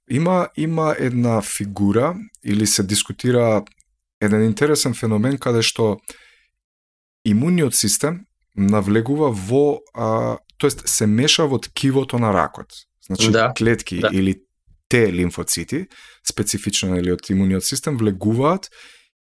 има 0.09 0.49
има 0.57 0.95
една 0.97 1.41
фигура 1.41 2.15
или 2.43 2.67
се 2.67 2.83
дискутира 2.83 3.63
еден 4.21 4.43
интересен 4.43 4.93
феномен 4.93 5.37
каде 5.37 5.61
што 5.61 5.99
имуниот 7.25 7.75
систем 7.75 8.25
навлегува 8.55 9.31
во 9.31 9.79
а, 9.93 10.37
тоест 10.57 10.87
се 10.87 11.07
меша 11.07 11.47
во 11.47 11.59
ткивото 11.59 12.19
на 12.19 12.33
ракот. 12.33 12.67
Значи 13.05 13.31
да, 13.31 13.53
клетки 13.57 13.99
да. 13.99 14.09
или 14.13 14.35
те 14.89 15.13
лимфоцити, 15.13 15.85
специфично 16.29 16.97
или 16.97 17.13
од 17.13 17.29
имуниот 17.29 17.63
систем, 17.63 17.97
влегуваат 17.97 18.69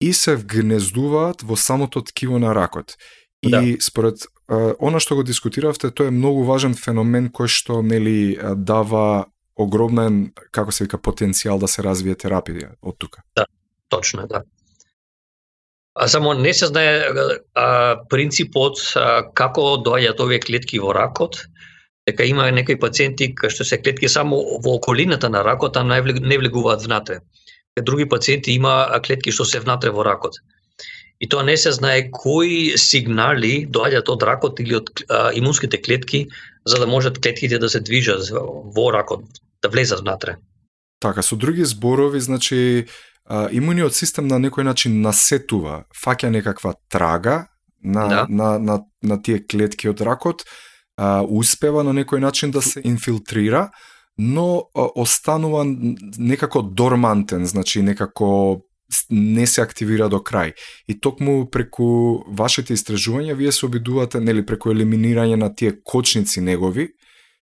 и 0.01 0.13
се 0.13 0.35
вгнездуваат 0.35 1.45
во 1.45 1.55
самото 1.55 2.01
ткиво 2.01 2.39
на 2.39 2.55
ракот. 2.55 2.97
И 3.41 3.51
да. 3.51 3.61
според 3.81 4.25
она 4.51 4.99
што 4.99 5.15
го 5.15 5.23
дискутиравте, 5.23 5.91
тоа 5.91 6.11
е 6.11 6.15
многу 6.15 6.43
важен 6.43 6.73
феномен 6.75 7.29
кој 7.31 7.47
што 7.47 7.81
нели 7.81 8.35
дава 8.55 9.31
огромен, 9.55 10.31
како 10.51 10.71
се 10.75 10.85
вика, 10.85 10.97
потенцијал 10.97 11.59
да 11.61 11.69
се 11.71 11.83
развие 11.85 12.15
терапија 12.15 12.73
од 12.81 12.97
тука. 12.97 13.23
Да, 13.35 13.45
точно, 13.89 14.27
да. 14.27 14.43
А 15.95 16.07
само 16.07 16.33
не 16.33 16.53
се 16.53 16.67
знае 16.71 17.07
а, 17.55 17.99
принципот 18.09 18.79
а, 18.95 19.23
како 19.35 19.75
доаѓаат 19.85 20.23
овие 20.23 20.39
клетки 20.39 20.79
во 20.79 20.93
ракот, 20.95 21.43
дека 22.07 22.25
има 22.25 22.47
некои 22.51 22.79
пациенти 22.79 23.33
кои 23.35 23.51
што 23.51 23.67
се 23.67 23.77
клетки 23.77 24.09
само 24.09 24.39
во 24.63 24.77
околината 24.79 25.29
на 25.29 25.43
ракот, 25.43 25.77
а 25.77 25.83
не 25.83 26.37
влегуваат 26.37 26.81
внатре. 26.81 27.19
Други 27.79 28.07
пациенти 28.09 28.55
има 28.55 28.99
клетки 29.05 29.31
што 29.31 29.45
се 29.45 29.59
внатре 29.59 29.91
во 29.91 30.03
ракот. 30.03 30.39
И 31.21 31.29
тоа 31.29 31.43
не 31.45 31.57
се 31.57 31.71
знае 31.71 32.09
кои 32.09 32.73
сигнали 32.81 33.67
доаѓаат 33.69 34.09
од 34.09 34.23
ракот 34.25 34.59
или 34.59 34.75
од 34.79 34.89
а, 35.05 35.29
имунските 35.37 35.77
клетки 35.77 36.25
за 36.65 36.79
да 36.81 36.87
можат 36.87 37.21
клетките 37.21 37.59
да 37.61 37.69
се 37.69 37.79
движат 37.79 38.25
во 38.31 38.89
ракот, 38.93 39.25
да 39.61 39.69
влезат 39.69 40.01
внатре. 40.01 40.37
Така, 40.99 41.21
со 41.21 41.35
други 41.35 41.65
зборови, 41.65 42.19
значи, 42.19 42.87
а, 43.25 43.49
имуниот 43.53 43.93
систем 43.93 44.27
на 44.27 44.41
некој 44.41 44.65
начин 44.65 45.01
насетува, 45.01 45.85
фаќа 45.93 46.33
некаква 46.33 46.73
трага 46.89 47.47
на, 47.83 48.07
да. 48.07 48.25
на, 48.29 48.57
на, 48.59 48.81
на 49.01 49.21
тие 49.21 49.45
клетки 49.45 49.89
од 49.89 50.01
ракот, 50.01 50.45
а, 50.97 51.21
успева 51.21 51.85
на 51.85 51.93
некој 51.93 52.21
начин 52.21 52.51
да 52.51 52.61
се 52.61 52.81
инфилтрира, 52.81 53.69
но 54.17 54.69
останува 54.73 55.65
некако 56.17 56.61
дормантен, 56.61 57.45
значи 57.45 57.81
некако 57.81 58.61
не 59.09 59.47
се 59.47 59.61
активира 59.61 60.09
до 60.09 60.19
крај. 60.19 60.53
И 60.87 60.99
токму 60.99 61.45
преку 61.51 62.23
вашите 62.27 62.73
истражувања 62.73 63.35
вие 63.35 63.51
се 63.51 63.65
обидувате, 63.65 64.19
нели, 64.19 64.45
преку 64.45 64.71
елиминирање 64.71 65.35
на 65.35 65.53
тие 65.55 65.77
кочници 65.83 66.41
негови, 66.41 66.89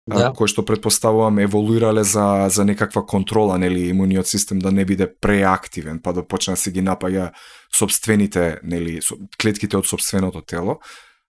да. 0.07 0.33
кои 0.35 0.51
што 0.51 0.65
предпоставувам 0.67 1.39
еволуирале 1.39 2.05
за 2.05 2.49
за 2.51 2.65
некаква 2.65 3.07
контрола, 3.07 3.59
нели, 3.59 3.89
имуниот 3.89 4.27
систем 4.27 4.59
да 4.59 4.73
не 4.73 4.85
биде 4.85 5.07
преактивен, 5.21 6.01
па 6.03 6.13
да 6.13 6.27
почне 6.27 6.55
да 6.55 6.61
се 6.61 6.73
ги 6.73 6.83
напаѓа 6.83 7.33
собствените, 7.75 8.59
нели, 8.63 9.01
клетките 9.41 9.77
од 9.77 9.87
собственото 9.87 10.43
тело, 10.43 10.81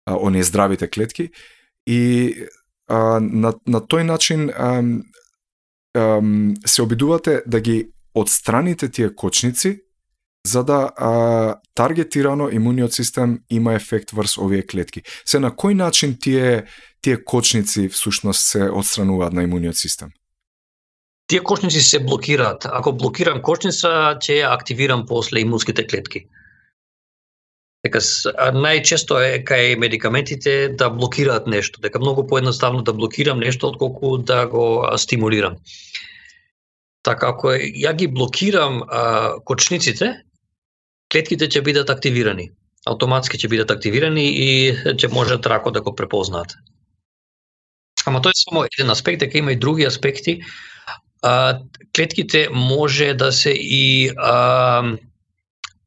оние 0.07 0.43
здравите 0.43 0.87
клетки 0.87 1.29
И 1.85 2.35
а, 2.87 3.19
на, 3.19 3.53
на 3.67 3.79
тој 3.81 4.03
начин 4.03 4.49
а, 4.49 4.83
а, 5.95 6.21
се 6.65 6.81
обидувате 6.81 7.41
да 7.47 7.59
ги 7.59 7.91
одстраните 8.13 8.89
тие 8.89 9.15
кочници 9.15 9.81
за 10.47 10.63
да 10.63 10.91
а, 10.97 11.55
таргетирано 11.75 12.49
имуниот 12.49 12.93
систем 12.93 13.39
има 13.49 13.73
ефект 13.73 14.11
врз 14.11 14.37
овие 14.37 14.65
клетки. 14.65 15.01
Се 15.25 15.39
на 15.39 15.51
кој 15.51 15.73
начин 15.73 16.17
тие 16.19 16.65
тие 17.01 17.23
кочници 17.23 17.89
всушност 17.89 18.45
се 18.45 18.69
отстрануваат 18.69 19.33
на 19.33 19.43
имуниот 19.43 19.75
систем? 19.75 20.09
Тие 21.27 21.39
кочници 21.39 21.81
се 21.81 22.03
блокираат. 22.03 22.65
Ако 22.65 22.93
блокирам 22.93 23.41
кочница, 23.41 24.17
ќе 24.19 24.41
ја 24.41 24.53
активирам 24.53 25.05
после 25.07 25.41
имунските 25.45 25.87
клетки. 25.87 26.25
Дека 27.85 28.01
најчесто 28.53 29.17
е 29.25 29.39
кај 29.45 29.77
медикаментите 29.77 30.69
да 30.77 30.89
блокираат 30.89 31.47
нешто, 31.47 31.81
дека 31.81 31.99
многу 31.99 32.27
поедноставно 32.27 32.81
да 32.81 32.93
блокирам 32.93 33.39
нешто 33.39 33.67
отколку 33.67 34.17
да 34.17 34.45
го 34.47 34.85
стимулирам. 34.97 35.55
Така 37.03 37.31
ако 37.33 37.55
ја 37.57 37.95
ги 37.95 38.07
блокирам 38.07 38.83
а, 38.83 39.39
кочниците, 39.45 40.21
клетките 41.11 41.47
ќе 41.47 41.61
бидат 41.61 41.89
активирани. 41.89 42.49
Автоматски 42.87 43.37
ќе 43.37 43.49
бидат 43.51 43.71
активирани 43.71 44.25
и 44.31 44.49
ќе 44.73 45.11
може 45.13 45.37
рако 45.45 45.71
да 45.71 45.81
го 45.81 45.95
препознаат. 45.95 46.55
Ама 48.05 48.21
тоа 48.21 48.33
е 48.33 48.41
само 48.41 48.65
еден 48.65 48.89
аспект, 48.89 49.19
дека 49.19 49.37
има 49.37 49.51
и 49.51 49.59
други 49.59 49.85
аспекти. 49.85 50.41
А, 51.21 51.59
клетките 51.95 52.47
може 52.49 53.13
да 53.13 53.31
се 53.31 53.51
и 53.51 54.09
а, 54.17 54.97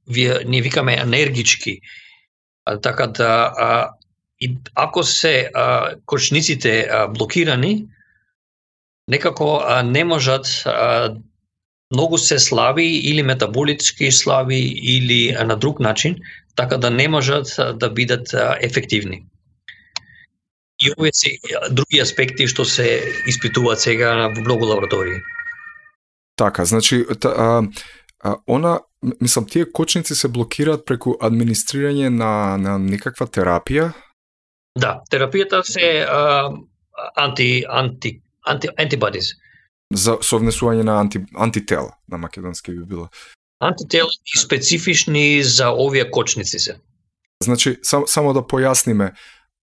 вие 0.07 0.45
не 0.47 0.61
викаме 0.63 0.95
енергички. 0.95 1.81
А, 2.65 2.81
така 2.81 3.07
да 3.07 3.53
а, 3.59 3.91
и 4.41 4.57
ако 4.75 5.03
се 5.03 5.51
а, 5.55 5.95
кочниците 6.07 6.89
а, 6.91 7.09
блокирани, 7.09 7.87
некако 9.09 9.61
а, 9.65 9.83
не 9.83 10.05
можат 10.05 10.47
а, 10.67 11.15
многу 11.93 12.19
се 12.19 12.39
слаби 12.39 12.87
или 12.87 13.23
метаболички 13.23 14.13
слаби 14.13 14.61
или 14.83 15.37
на 15.45 15.57
друг 15.57 15.81
начин, 15.81 16.17
така 16.57 16.77
да 16.77 16.91
не 16.91 17.09
можат 17.09 17.47
да 17.79 17.91
бидат 17.91 18.35
ефективни. 18.61 19.27
и 20.83 20.91
овие 20.99 21.13
се 21.13 21.39
други 21.71 22.01
аспекти 22.03 22.47
што 22.51 22.65
се 22.65 22.87
испитуваат 23.31 23.81
сега 23.81 24.29
во 24.29 24.41
многу 24.41 24.67
лаборатории. 24.67 25.23
Така, 26.37 26.65
значи, 26.65 27.05
та, 27.21 27.29
а, 27.29 27.63
а, 28.21 28.37
она, 28.47 28.81
мислам, 29.21 29.47
тие 29.47 29.71
кочници 29.73 30.15
се 30.15 30.29
блокираат 30.29 30.85
преку 30.87 31.15
администрирање 31.23 32.11
на, 32.11 32.57
на 32.59 32.79
некаква 32.79 33.27
терапија? 33.27 33.93
Да, 34.75 34.99
терапијата 35.11 35.63
се 35.63 36.03
а, 36.03 36.51
анти, 37.15 37.65
анти, 37.69 38.19
анти, 38.43 38.69
antibodies. 38.79 39.37
За 39.93 40.17
совнесување 40.23 40.83
на 40.83 40.97
анти, 41.01 41.21
антитела, 41.37 41.93
на 42.09 42.19
македонски 42.19 42.73
би 42.73 42.85
било. 42.85 43.09
Антитела 43.61 44.09
специфични 44.39 45.43
за 45.43 45.71
овие 45.71 46.11
кочници 46.11 46.59
се. 46.59 46.79
Значи, 47.43 47.77
сам, 47.83 48.05
само 48.07 48.33
да 48.33 48.41
појасниме, 48.41 49.13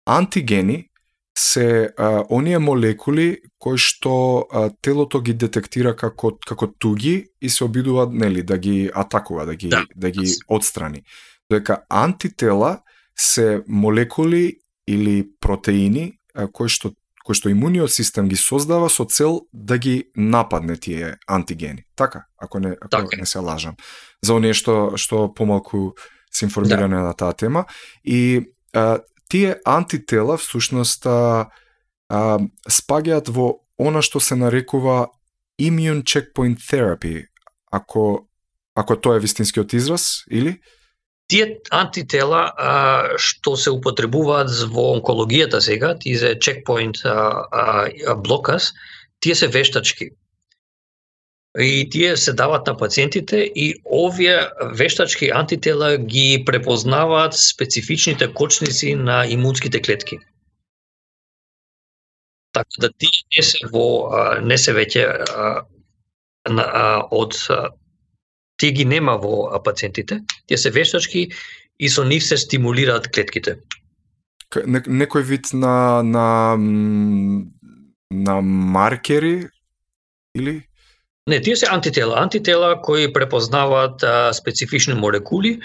антигени 0.06 0.92
се 1.38 1.90
а, 1.98 2.24
оние 2.30 2.60
молекули 2.60 3.40
кои 3.60 3.80
што 3.80 4.46
а, 4.52 4.70
телото 4.82 5.22
ги 5.22 5.34
детектира 5.34 5.96
како 5.96 6.36
како 6.48 6.68
туги 6.68 7.32
и 7.42 7.50
се 7.50 7.64
обидува 7.64 8.08
нели 8.12 8.44
да 8.44 8.58
ги 8.58 8.92
атакува, 8.94 9.46
да 9.46 9.56
ги 9.56 9.70
да, 9.70 9.86
да 9.96 10.12
ги 10.12 10.28
отстрани. 10.48 11.04
Додека 11.50 11.82
антитела 11.90 12.82
се 13.18 13.64
молекули 13.68 14.60
или 14.88 15.28
протеини 15.40 16.14
а, 16.36 16.48
кои 16.48 16.70
што 16.70 16.92
кои 17.26 17.38
што 17.38 17.52
имуниот 17.52 17.92
систем 17.92 18.30
ги 18.30 18.36
создава 18.36 18.90
со 18.90 19.06
цел 19.06 19.42
да 19.54 19.78
ги 19.78 20.12
нападне 20.16 20.78
тие 20.78 21.18
антигени. 21.28 21.86
Така, 21.96 22.26
ако 22.38 22.60
не 22.60 22.76
ако 22.82 22.90
така. 22.90 23.18
не 23.18 23.26
се 23.26 23.40
лажам. 23.40 23.76
За 24.22 24.34
оние 24.34 24.54
што 24.54 24.98
што 24.98 25.30
помалку 25.34 25.94
се 26.32 26.46
информиране 26.46 26.96
да. 26.96 27.12
на 27.12 27.14
таа 27.14 27.34
тема 27.34 27.66
и 28.04 28.42
а, 28.74 29.00
тие 29.30 29.60
антитела 29.66 30.38
всушност 30.38 31.06
а, 31.06 31.50
а, 32.10 32.40
спаѓаат 32.70 33.30
во 33.30 33.62
она 33.78 34.02
што 34.02 34.20
се 34.20 34.36
нарекува 34.36 35.08
immune 35.62 36.04
checkpoint 36.04 36.60
therapy, 36.60 37.26
ако 37.72 38.28
ако 38.76 38.96
тоа 38.96 39.18
е 39.18 39.20
вистинскиот 39.20 39.74
израз 39.74 40.24
или 40.32 40.60
Тие 41.28 41.62
антитела 41.72 42.42
а, 42.58 42.72
што 43.18 43.56
се 43.56 43.72
употребуваат 43.72 44.50
во 44.72 44.88
онкологијата 44.98 45.62
сега, 45.64 45.94
тие 45.96 46.18
се 46.20 46.34
чекпоинт 46.40 47.06
а, 47.06 47.46
а, 47.52 48.16
блокас, 48.16 48.74
тие 49.20 49.36
се 49.36 49.48
вештачки. 49.48 50.12
И 51.60 51.90
тие 51.90 52.18
се 52.18 52.34
дават 52.34 52.68
на 52.68 52.78
пациентите 52.78 53.38
и 53.56 53.76
овие 53.86 54.50
вештачки 54.74 55.32
антитела 55.36 55.98
ги 55.98 56.44
препознаваат 56.46 57.34
специфичните 57.34 58.34
кочници 58.34 58.96
на 58.96 59.26
имунските 59.28 59.82
клетки. 59.82 60.20
Така 62.54 62.70
да 62.80 62.90
тие 62.98 63.24
не 63.38 63.44
се 63.44 63.68
во 63.72 63.86
не 64.44 64.58
се 64.58 64.76
веќе 64.76 65.04
од 67.12 67.36
тие 68.62 68.72
ги 68.78 68.86
нема 68.86 69.18
во 69.18 69.60
пациентите, 69.66 70.22
тие 70.46 70.58
се 70.58 70.70
вештачки 70.70 71.30
и 71.82 71.90
со 71.90 72.06
нив 72.06 72.24
се 72.24 72.38
стимулираат 72.38 73.10
клетките. 73.10 73.58
Некој 74.54 75.26
вид 75.26 75.54
на 75.54 76.04
на 76.06 76.26
на 78.12 78.42
маркери 78.42 79.50
или 80.38 80.62
Не, 81.30 81.40
тие 81.42 81.56
се 81.56 81.68
антитела. 81.70 82.18
Антитела 82.20 82.82
кои 82.82 83.14
препознаваат 83.14 84.04
а, 84.04 84.34
специфични 84.34 84.94
молекули. 84.94 85.60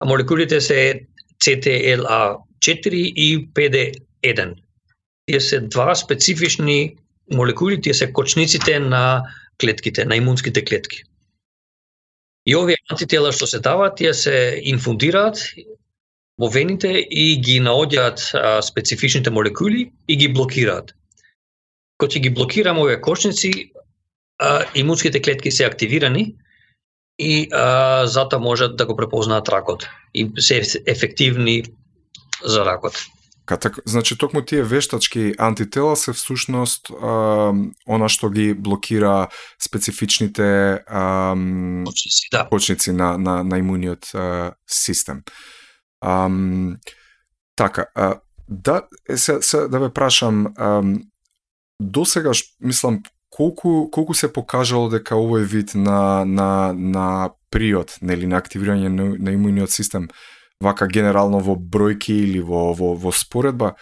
А 0.00 0.06
молекулите 0.06 0.60
се 0.60 1.06
CTLA4 1.44 2.94
и 2.94 3.48
PD1. 3.54 4.54
Тие 5.26 5.40
се 5.40 5.60
два 5.60 5.94
специфични 5.94 6.96
молекули, 7.32 7.80
тие 7.80 7.94
се 7.94 8.12
кочниците 8.12 8.78
на 8.78 9.22
клетките, 9.60 10.04
на 10.04 10.16
имунските 10.16 10.64
клетки. 10.64 11.02
И 12.46 12.54
овие 12.54 12.76
антитела 12.90 13.32
што 13.34 13.48
се 13.50 13.58
дават, 13.58 13.96
тие 13.98 14.14
се 14.14 14.60
инфундираат 14.62 15.40
во 16.38 16.48
вените 16.52 16.92
и 17.00 17.36
ги 17.42 17.58
наоѓаат 17.60 18.22
специфичните 18.62 19.30
молекули 19.30 19.90
и 20.08 20.16
ги 20.16 20.28
блокираат. 20.28 20.94
Кога 21.98 22.12
ќе 22.12 22.22
ги 22.22 22.30
блокираме 22.30 22.84
овие 22.84 23.00
кошници, 23.00 23.72
а, 24.38 24.64
имунските 24.74 25.22
клетки 25.22 25.50
се 25.50 25.64
активирани 25.64 26.34
и 27.18 27.48
а, 27.50 28.06
затоа 28.06 28.38
можат 28.38 28.76
да 28.76 28.86
го 28.86 28.96
препознаат 28.96 29.48
ракот 29.48 29.88
и 30.14 30.30
се 30.38 30.62
ефективни 30.86 31.64
за 32.44 32.64
ракот. 32.64 33.00
Ката, 33.46 33.70
значи 33.86 34.18
токму 34.18 34.42
тие 34.42 34.62
вештачки 34.62 35.34
антитела 35.38 35.96
се 35.96 36.12
всушност 36.12 36.90
а, 36.90 37.54
она 37.86 38.08
што 38.10 38.30
ги 38.30 38.54
блокира 38.54 39.28
специфичните 39.62 40.82
а, 40.86 41.34
почници, 41.86 42.28
да. 42.32 42.48
почници 42.50 42.92
на, 42.92 43.16
на, 43.18 43.42
на 43.44 43.58
имуниот 43.58 44.10
а, 44.14 44.52
систем. 44.66 45.22
А, 46.00 46.28
така, 47.56 47.86
а, 47.94 48.18
да, 48.48 48.82
се, 49.16 49.42
се, 49.42 49.68
да 49.68 49.78
ве 49.78 49.92
прашам, 49.92 50.46
а, 50.58 50.82
до 51.80 52.04
сега, 52.04 52.32
мислам, 52.60 53.02
колку 53.30 53.90
колку 53.90 54.14
се 54.14 54.32
покажало 54.32 54.88
дека 54.90 55.14
овој 55.14 55.44
вид 55.44 55.74
на 55.74 56.24
на 56.24 56.72
на 56.72 57.30
приод, 57.50 57.98
нели 58.00 58.26
на 58.26 58.40
активирање 58.40 58.88
на, 58.88 59.14
на 59.18 59.32
имуниот 59.32 59.70
систем 59.70 60.08
вака 60.60 60.88
генерално 60.88 61.40
во 61.40 61.56
бројки 61.56 62.14
или 62.24 62.40
во 62.40 62.72
во 62.74 62.94
во 62.94 63.12
споредба 63.12 63.74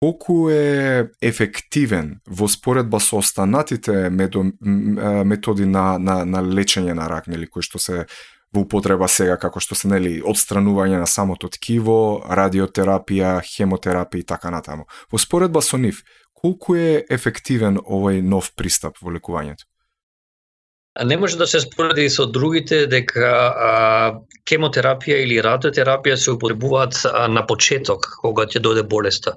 колку 0.00 0.48
е 0.50 1.10
ефективен 1.20 2.20
во 2.26 2.48
споредба 2.48 3.00
со 3.00 3.18
останатите 3.20 4.08
методи 4.10 5.66
на, 5.66 5.98
на, 5.98 6.24
на 6.24 6.40
лечење 6.40 6.94
на 6.96 7.08
рак, 7.08 7.28
нели, 7.28 7.46
кои 7.46 7.62
што 7.62 7.78
се 7.78 8.06
во 8.52 8.64
употреба 8.64 9.08
сега, 9.08 9.36
како 9.36 9.60
што 9.60 9.76
се, 9.76 9.90
нели, 9.92 10.18
одстранување 10.24 10.98
на 10.98 11.06
самото 11.06 11.52
ткиво, 11.52 12.24
радиотерапија, 12.26 13.38
хемотерапија 13.46 14.24
и 14.24 14.26
така 14.26 14.50
натаму. 14.50 14.88
Во 15.12 15.20
споредба 15.20 15.62
со 15.62 15.78
нив, 15.78 16.02
колку 16.34 16.74
е 16.74 17.04
ефективен 17.10 17.78
овој 17.78 18.24
нов 18.24 18.54
пристап 18.56 18.98
во 19.04 19.12
лекувањето? 19.12 19.69
Не 21.04 21.16
може 21.16 21.36
да 21.36 21.46
се 21.46 21.60
спореди 21.60 22.10
со 22.10 22.26
другите 22.26 22.86
дека 22.86 23.28
а, 23.28 23.70
кемотерапија 24.48 25.22
или 25.24 25.40
радиотерапија 25.44 26.16
се 26.16 26.34
употребуваат 26.34 27.00
а, 27.04 27.28
на 27.28 27.46
почеток 27.46 28.08
кога 28.20 28.44
ќе 28.44 28.60
дојде 28.60 28.84
болеста. 28.88 29.36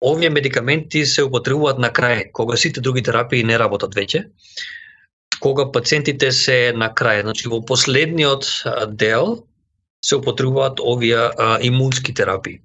Овие 0.00 0.30
медикаменти 0.30 1.06
се 1.06 1.24
употребуваат 1.26 1.78
на 1.82 1.90
крај, 1.90 2.30
кога 2.32 2.56
сите 2.56 2.80
други 2.80 3.02
терапии 3.02 3.42
не 3.44 3.58
работат 3.58 3.96
веќе, 3.96 4.26
кога 5.40 5.70
пациентите 5.72 6.30
се 6.32 6.72
на 6.76 6.92
крај, 6.94 7.22
значи 7.22 7.48
во 7.48 7.64
последниот 7.64 8.46
дел 8.94 9.42
се 10.04 10.20
употребуваат 10.20 10.80
овие 10.80 11.16
а, 11.16 11.58
имунски 11.62 12.14
терапии 12.14 12.60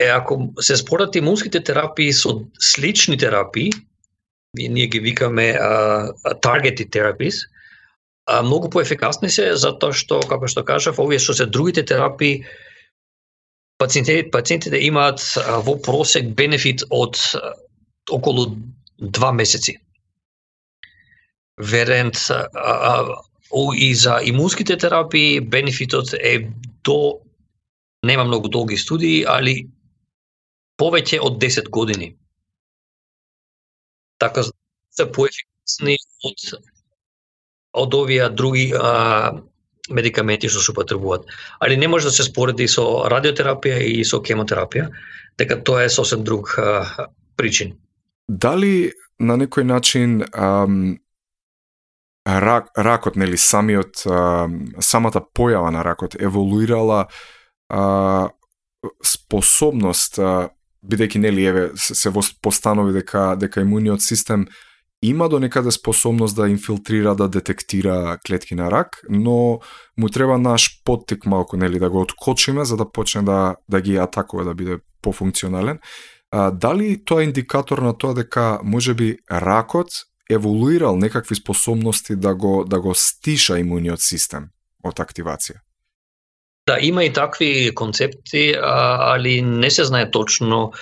е 0.00 0.06
ако 0.06 0.52
се 0.60 0.76
спорат 0.76 1.16
имунските 1.16 1.60
терапии 1.60 2.12
со 2.12 2.40
слични 2.58 3.18
терапии, 3.18 3.70
ние 4.54 4.86
ги 4.86 5.00
викаме 5.00 5.50
а, 5.50 6.12
targeted 6.42 6.90
therapies, 6.90 7.34
а, 8.26 8.42
многу 8.42 8.70
поефикасни 8.70 9.30
се 9.30 9.54
затоа 9.54 9.94
што 9.94 10.20
како 10.26 10.48
што 10.50 10.64
кажав, 10.64 10.98
овие 10.98 11.18
што 11.18 11.34
се 11.34 11.46
другите 11.46 11.84
терапии 11.86 12.44
пациентите 13.78 14.30
пациентите 14.30 14.82
имаат 14.86 15.22
а, 15.38 15.60
во 15.62 15.78
просек 15.78 16.34
бенефит 16.34 16.82
од 16.90 17.16
а, 17.34 17.54
околу 18.10 18.56
два 18.98 19.32
месеци. 19.32 19.78
Верент 21.56 22.18
а, 22.30 22.48
а, 22.54 23.16
и 23.74 23.94
за 23.94 24.20
имунските 24.24 24.76
терапии 24.76 25.40
бенефитот 25.40 26.14
е 26.14 26.50
до 26.84 27.20
нема 28.02 28.24
многу 28.24 28.48
долги 28.48 28.76
студии, 28.76 29.24
али 29.26 29.68
повеќе 30.80 31.20
од 31.20 31.38
10 31.38 31.68
години. 31.68 32.16
Така 34.20 34.44
се 34.44 35.06
поефикасни 35.08 35.96
од 36.28 36.50
од 37.72 37.94
овие 37.94 38.28
други 38.34 38.72
а, 38.74 39.32
медикаменти 39.90 40.48
што 40.50 40.62
се 40.62 40.72
употребуваат. 40.72 41.26
Али 41.60 41.76
не 41.76 41.88
може 41.88 42.10
да 42.10 42.14
се 42.14 42.26
спореди 42.26 42.68
со 42.68 43.06
радиотерапија 43.10 43.78
и 43.82 44.04
со 44.04 44.20
кемотерапија, 44.22 44.88
дека 45.38 45.60
тоа 45.64 45.84
е 45.86 45.92
сосем 45.92 46.24
друг 46.24 46.56
а, 46.58 47.08
причин. 47.36 47.76
Дали 48.28 48.92
на 49.18 49.36
некој 49.38 49.66
начин 49.66 50.20
ам, 50.32 50.98
рак, 52.26 52.70
ракот, 52.76 53.16
нели, 53.16 53.38
самиот, 53.38 54.04
ам, 54.06 54.74
самата 54.80 55.22
појава 55.34 55.70
на 55.70 55.84
ракот 55.84 56.14
еволуирала 56.18 57.06
а, 57.68 58.30
способност 59.04 60.18
а, 60.18 60.50
бидејќи 60.86 61.18
нели 61.18 61.44
еве 61.44 61.70
се 61.76 62.12
постанови 62.42 62.92
дека 62.92 63.36
дека 63.38 63.60
имуниот 63.60 64.02
систем 64.02 64.46
има 65.02 65.28
до 65.28 65.38
некаде 65.38 65.70
способност 65.70 66.36
да 66.36 66.48
инфилтрира, 66.48 67.14
да 67.14 67.28
детектира 67.28 68.18
клетки 68.26 68.54
на 68.54 68.70
рак, 68.70 69.00
но 69.08 69.60
му 69.96 70.08
треба 70.08 70.38
наш 70.38 70.82
поттик 70.84 71.26
малку, 71.26 71.56
нели, 71.56 71.78
да 71.78 71.90
го 71.90 72.00
откочиме 72.00 72.64
за 72.64 72.76
да 72.76 72.90
почне 72.90 73.22
да 73.22 73.56
да 73.68 73.80
ги 73.80 73.96
атакува, 73.96 74.44
да 74.44 74.54
биде 74.54 74.78
пофункционален. 75.02 75.78
А, 76.30 76.50
дали 76.50 77.04
тоа 77.04 77.22
е 77.22 77.24
индикатор 77.24 77.78
на 77.78 77.96
тоа 77.98 78.14
дека 78.14 78.60
можеби 78.62 79.16
ракот 79.30 79.88
еволуирал 80.30 80.96
некакви 80.96 81.34
способности 81.34 82.16
да 82.16 82.34
го 82.34 82.64
да 82.64 82.80
го 82.80 82.94
стиша 82.94 83.58
имуниот 83.58 84.00
систем 84.00 84.52
од 84.84 85.00
активација? 85.00 85.64
Да, 86.70 86.76
има 86.80 87.04
и 87.04 87.12
такви 87.12 87.74
концепти, 87.74 88.54
али 88.62 89.42
не 89.42 89.70
се 89.70 89.84
знае 89.84 90.10
точно 90.10 90.72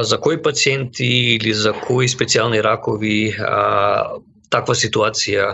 за 0.00 0.20
кои 0.20 0.42
пациенти 0.42 1.06
или 1.06 1.52
за 1.54 1.72
кои 1.72 2.08
специјални 2.10 2.58
ракови 2.64 3.30
таква 4.50 4.74
ситуација 4.74 5.52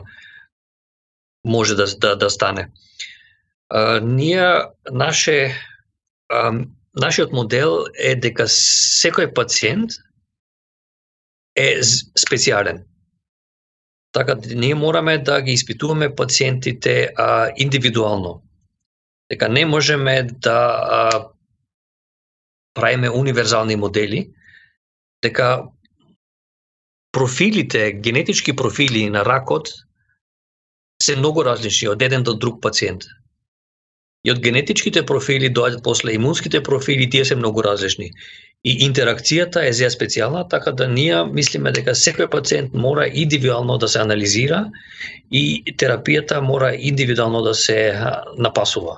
може 1.44 1.74
да, 1.76 1.86
да, 2.00 2.14
да 2.16 2.30
стане. 2.30 2.70
А, 3.68 4.00
ние, 4.00 4.64
наше, 4.90 5.52
а, 6.28 6.52
нашиот 6.96 7.32
модел 7.32 7.84
е 7.98 8.14
дека 8.16 8.48
секој 8.48 9.28
пациент 9.34 9.98
е 11.56 11.82
специјален. 12.16 12.84
Така 14.12 14.38
ние 14.54 14.74
мораме 14.74 15.18
да 15.18 15.42
ги 15.42 15.52
испитуваме 15.52 16.14
пациентите 16.14 17.12
а, 17.16 17.50
индивидуално. 17.56 18.43
Дека 19.30 19.48
не 19.48 19.64
можеме 19.66 20.22
да 20.22 20.58
а, 20.84 21.28
правиме 22.74 23.10
универзални 23.10 23.76
модели, 23.76 24.30
дека 25.22 25.64
профилите, 27.12 27.92
генетички 27.92 28.56
профили 28.56 29.10
на 29.10 29.24
ракот 29.24 29.68
се 31.02 31.16
многу 31.16 31.44
различни 31.44 31.88
од 31.88 32.02
еден 32.02 32.22
до 32.22 32.34
друг 32.34 32.60
пациент. 32.62 33.06
И 34.24 34.32
од 34.32 34.40
генетичките 34.40 35.02
профили 35.06 35.50
доаѓаат 35.52 35.82
после 35.84 36.14
имунските 36.16 36.62
профили, 36.62 37.08
тие 37.10 37.24
се 37.24 37.36
многу 37.36 37.62
различни. 37.62 38.10
И 38.64 38.72
интеракцијата 38.86 39.66
е 39.68 39.72
зеја 39.76 39.90
специјална, 39.92 40.46
така 40.48 40.72
да 40.72 40.88
ние 40.88 41.18
мислиме 41.24 41.72
дека 41.76 41.92
секој 41.92 42.30
пациент 42.32 42.72
мора 42.72 43.04
индивидуално 43.06 43.76
да 43.78 43.88
се 43.88 44.00
анализира 44.00 44.70
и 45.30 45.62
терапијата 45.82 46.40
мора 46.40 46.72
индивидуално 46.74 47.42
да 47.42 47.54
се 47.54 47.78
напасува. 48.38 48.96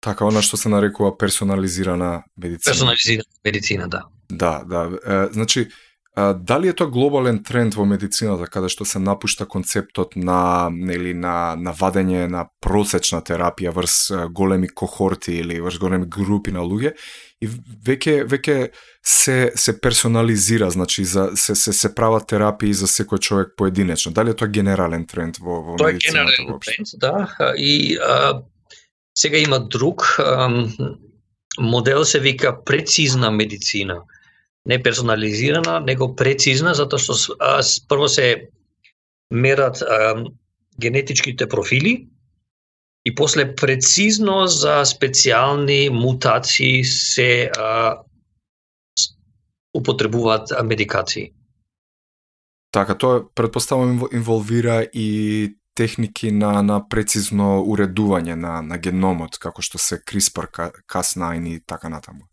Така, 0.00 0.24
она 0.24 0.42
што 0.42 0.56
се 0.56 0.68
нарекува 0.68 1.12
персонализирана 1.18 2.22
медицина. 2.36 2.72
Персонализирана 2.72 3.28
медицина, 3.44 3.88
да. 3.88 4.02
Да, 4.30 4.64
да. 4.64 4.98
Е, 5.06 5.32
значи, 5.32 5.68
А, 6.14 6.34
дали 6.34 6.68
е 6.68 6.72
тоа 6.74 6.90
глобален 6.90 7.38
тренд 7.46 7.76
во 7.78 7.84
медицината 7.86 8.48
каде 8.50 8.68
што 8.72 8.82
се 8.84 8.98
напушта 8.98 9.46
концептот 9.46 10.16
на 10.18 10.66
нели 10.74 11.12
на 11.14 11.54
на 11.54 11.70
вадење 11.70 12.26
на 12.26 12.48
просечна 12.60 13.20
терапија 13.22 13.70
врз 13.70 13.94
големи 14.34 14.68
кохорти 14.68 15.38
или 15.38 15.60
врз 15.62 15.78
големи 15.78 16.10
групи 16.10 16.50
на 16.50 16.66
луѓе 16.66 16.96
и 17.40 17.46
веќе 17.86 18.26
веќе 18.26 18.56
се 19.06 19.52
се 19.54 19.76
персонализира, 19.80 20.70
значи 20.70 21.04
за 21.04 21.30
се 21.36 21.54
се 21.54 21.72
се 21.72 21.94
прават 21.94 22.26
терапии 22.26 22.74
за 22.74 22.90
секој 22.90 23.20
човек 23.20 23.54
поединечно. 23.56 24.10
Дали 24.12 24.30
е 24.30 24.34
тоа 24.34 24.48
генерален 24.48 25.06
тренд 25.06 25.38
во 25.38 25.62
во 25.62 25.78
медицината? 25.78 25.78
Тоа 25.78 25.94
е 25.94 25.98
генерален 26.10 26.58
тренд, 26.58 26.88
да. 26.98 27.54
И 27.56 27.96
а, 28.02 28.42
сега 29.20 29.38
има 29.38 29.60
друг 29.60 30.16
модел 31.60 32.04
се 32.04 32.20
вика 32.20 32.54
прецизна 32.64 33.30
медицина 33.30 34.00
не 34.66 34.82
персонализирана, 34.82 35.80
него 35.80 36.14
прецизна, 36.16 36.74
затоа 36.76 37.00
што 37.00 37.16
прво 37.88 38.08
се 38.08 38.50
мерат 39.32 39.82
генетичките 40.80 41.48
профили 41.48 42.08
и 43.04 43.14
после 43.14 43.48
прецизно 43.54 44.44
за 44.46 44.82
специјални 44.84 45.88
мутации 45.88 46.84
се 46.84 47.50
а, 47.56 48.02
употребуваат 49.74 50.52
медикации. 50.64 51.32
Така, 52.70 52.94
тоа 52.94 53.24
предпоставам 53.34 54.08
инволвира 54.12 54.86
и 54.92 55.56
техники 55.80 56.30
на 56.30 56.50
на 56.62 56.76
прецизно 56.92 57.48
уредување 57.72 58.36
на 58.36 58.58
на 58.62 58.78
геномот 58.86 59.38
како 59.44 59.64
што 59.64 59.80
се 59.80 59.96
CRISPR 60.10 60.50
Cas9 60.92 61.48
и 61.48 61.60
така 61.72 61.88
натаму. 61.88 62.26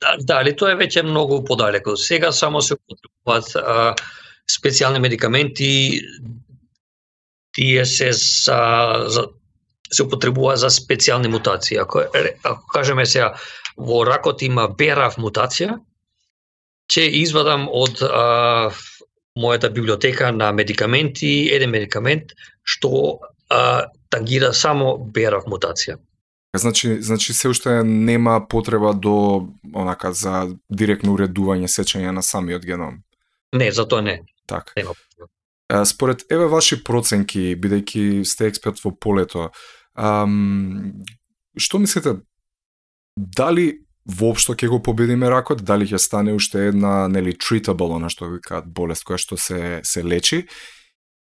Да, 0.00 0.16
да, 0.18 0.40
тоа 0.56 0.72
е 0.72 0.80
веќе 0.80 1.04
многу 1.04 1.42
подалеко. 1.44 1.96
Сега 2.00 2.32
само 2.32 2.62
се 2.62 2.78
употребуваат 2.78 3.52
специјални 4.56 5.02
медикаменти, 5.02 6.00
тие 7.52 7.84
се 7.86 8.12
за, 8.12 8.60
за 9.08 9.26
се 9.92 10.02
употребува 10.02 10.56
за 10.56 10.70
специјални 10.70 11.28
мутации. 11.28 11.78
Ако, 11.78 12.02
ако 12.42 12.66
кажеме 12.72 13.06
сега, 13.06 13.34
во 13.76 14.02
ракот 14.06 14.42
има 14.42 14.68
БРАФ 14.68 15.20
мутација, 15.22 15.76
ќе 16.90 17.04
извадам 17.22 17.68
од 17.68 18.02
а, 18.02 18.70
мојата 19.36 19.70
библиотека 19.72 20.32
на 20.32 20.52
медикаменти 20.52 21.48
еден 21.52 21.70
медикамент 21.70 22.32
што 22.64 23.20
а, 23.48 23.86
тангира 24.10 24.52
само 24.52 24.96
БРАФ 24.98 25.46
мутација. 25.46 25.98
Значи, 26.56 27.02
значи 27.02 27.34
се 27.34 27.48
уште 27.48 27.82
нема 27.84 28.40
потреба 28.48 28.94
до 28.94 29.48
онака 29.74 30.12
за 30.12 30.48
директно 30.70 31.12
уредување 31.16 31.68
сечење 31.68 32.10
на 32.10 32.22
самиот 32.22 32.64
геном. 32.64 33.02
Не, 33.52 33.72
за 33.72 33.84
тоа 33.88 34.02
не. 34.02 34.22
Така. 34.46 34.72
Нема. 34.76 34.94
Според 35.84 36.24
еве 36.30 36.46
ваши 36.46 36.78
проценки, 36.84 37.56
бидејќи 37.58 38.24
сте 38.24 38.46
експерт 38.46 38.78
во 38.84 38.92
полето, 38.94 39.50
ам, 39.98 41.02
што 41.58 41.80
мислите 41.82 42.20
дали 43.16 43.85
воопшто 44.06 44.54
ќе 44.54 44.68
го 44.70 44.80
победиме 44.82 45.28
ракот, 45.30 45.64
дали 45.66 45.86
ќе 45.86 45.98
стане 45.98 46.34
уште 46.36 46.68
една 46.70 47.08
нели 47.08 47.34
treatable, 47.34 47.96
она 47.98 48.08
што 48.12 48.30
викаат 48.30 48.66
болест 48.66 49.04
која 49.06 49.18
што 49.18 49.36
се 49.36 49.80
се 49.84 50.04
лечи, 50.04 50.46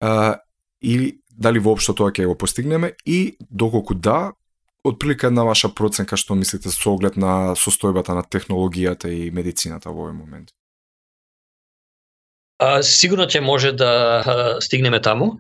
а, 0.01 0.37
или 0.83 1.19
дали 1.31 1.59
воопшто 1.59 1.95
тоа 1.95 2.13
ќе 2.13 2.29
го 2.29 2.37
постигнеме 2.39 2.93
и 3.07 3.37
доколку 3.51 3.95
да, 3.95 4.33
отприлика 4.85 5.27
една 5.27 5.45
ваша 5.45 5.73
проценка 5.75 6.17
што 6.21 6.37
мислите 6.37 6.71
со 6.71 6.93
оглед 6.93 7.17
на 7.17 7.55
состојбата 7.57 8.15
на 8.15 8.23
технологијата 8.23 9.09
и 9.09 9.31
медицината 9.31 9.91
во 9.91 10.05
овој 10.05 10.13
момент? 10.13 10.53
А, 12.61 12.83
сигурно 12.83 13.25
ќе 13.25 13.41
може 13.41 13.73
да 13.73 13.93
а, 13.93 14.61
стигнеме 14.61 15.01
таму. 15.01 15.39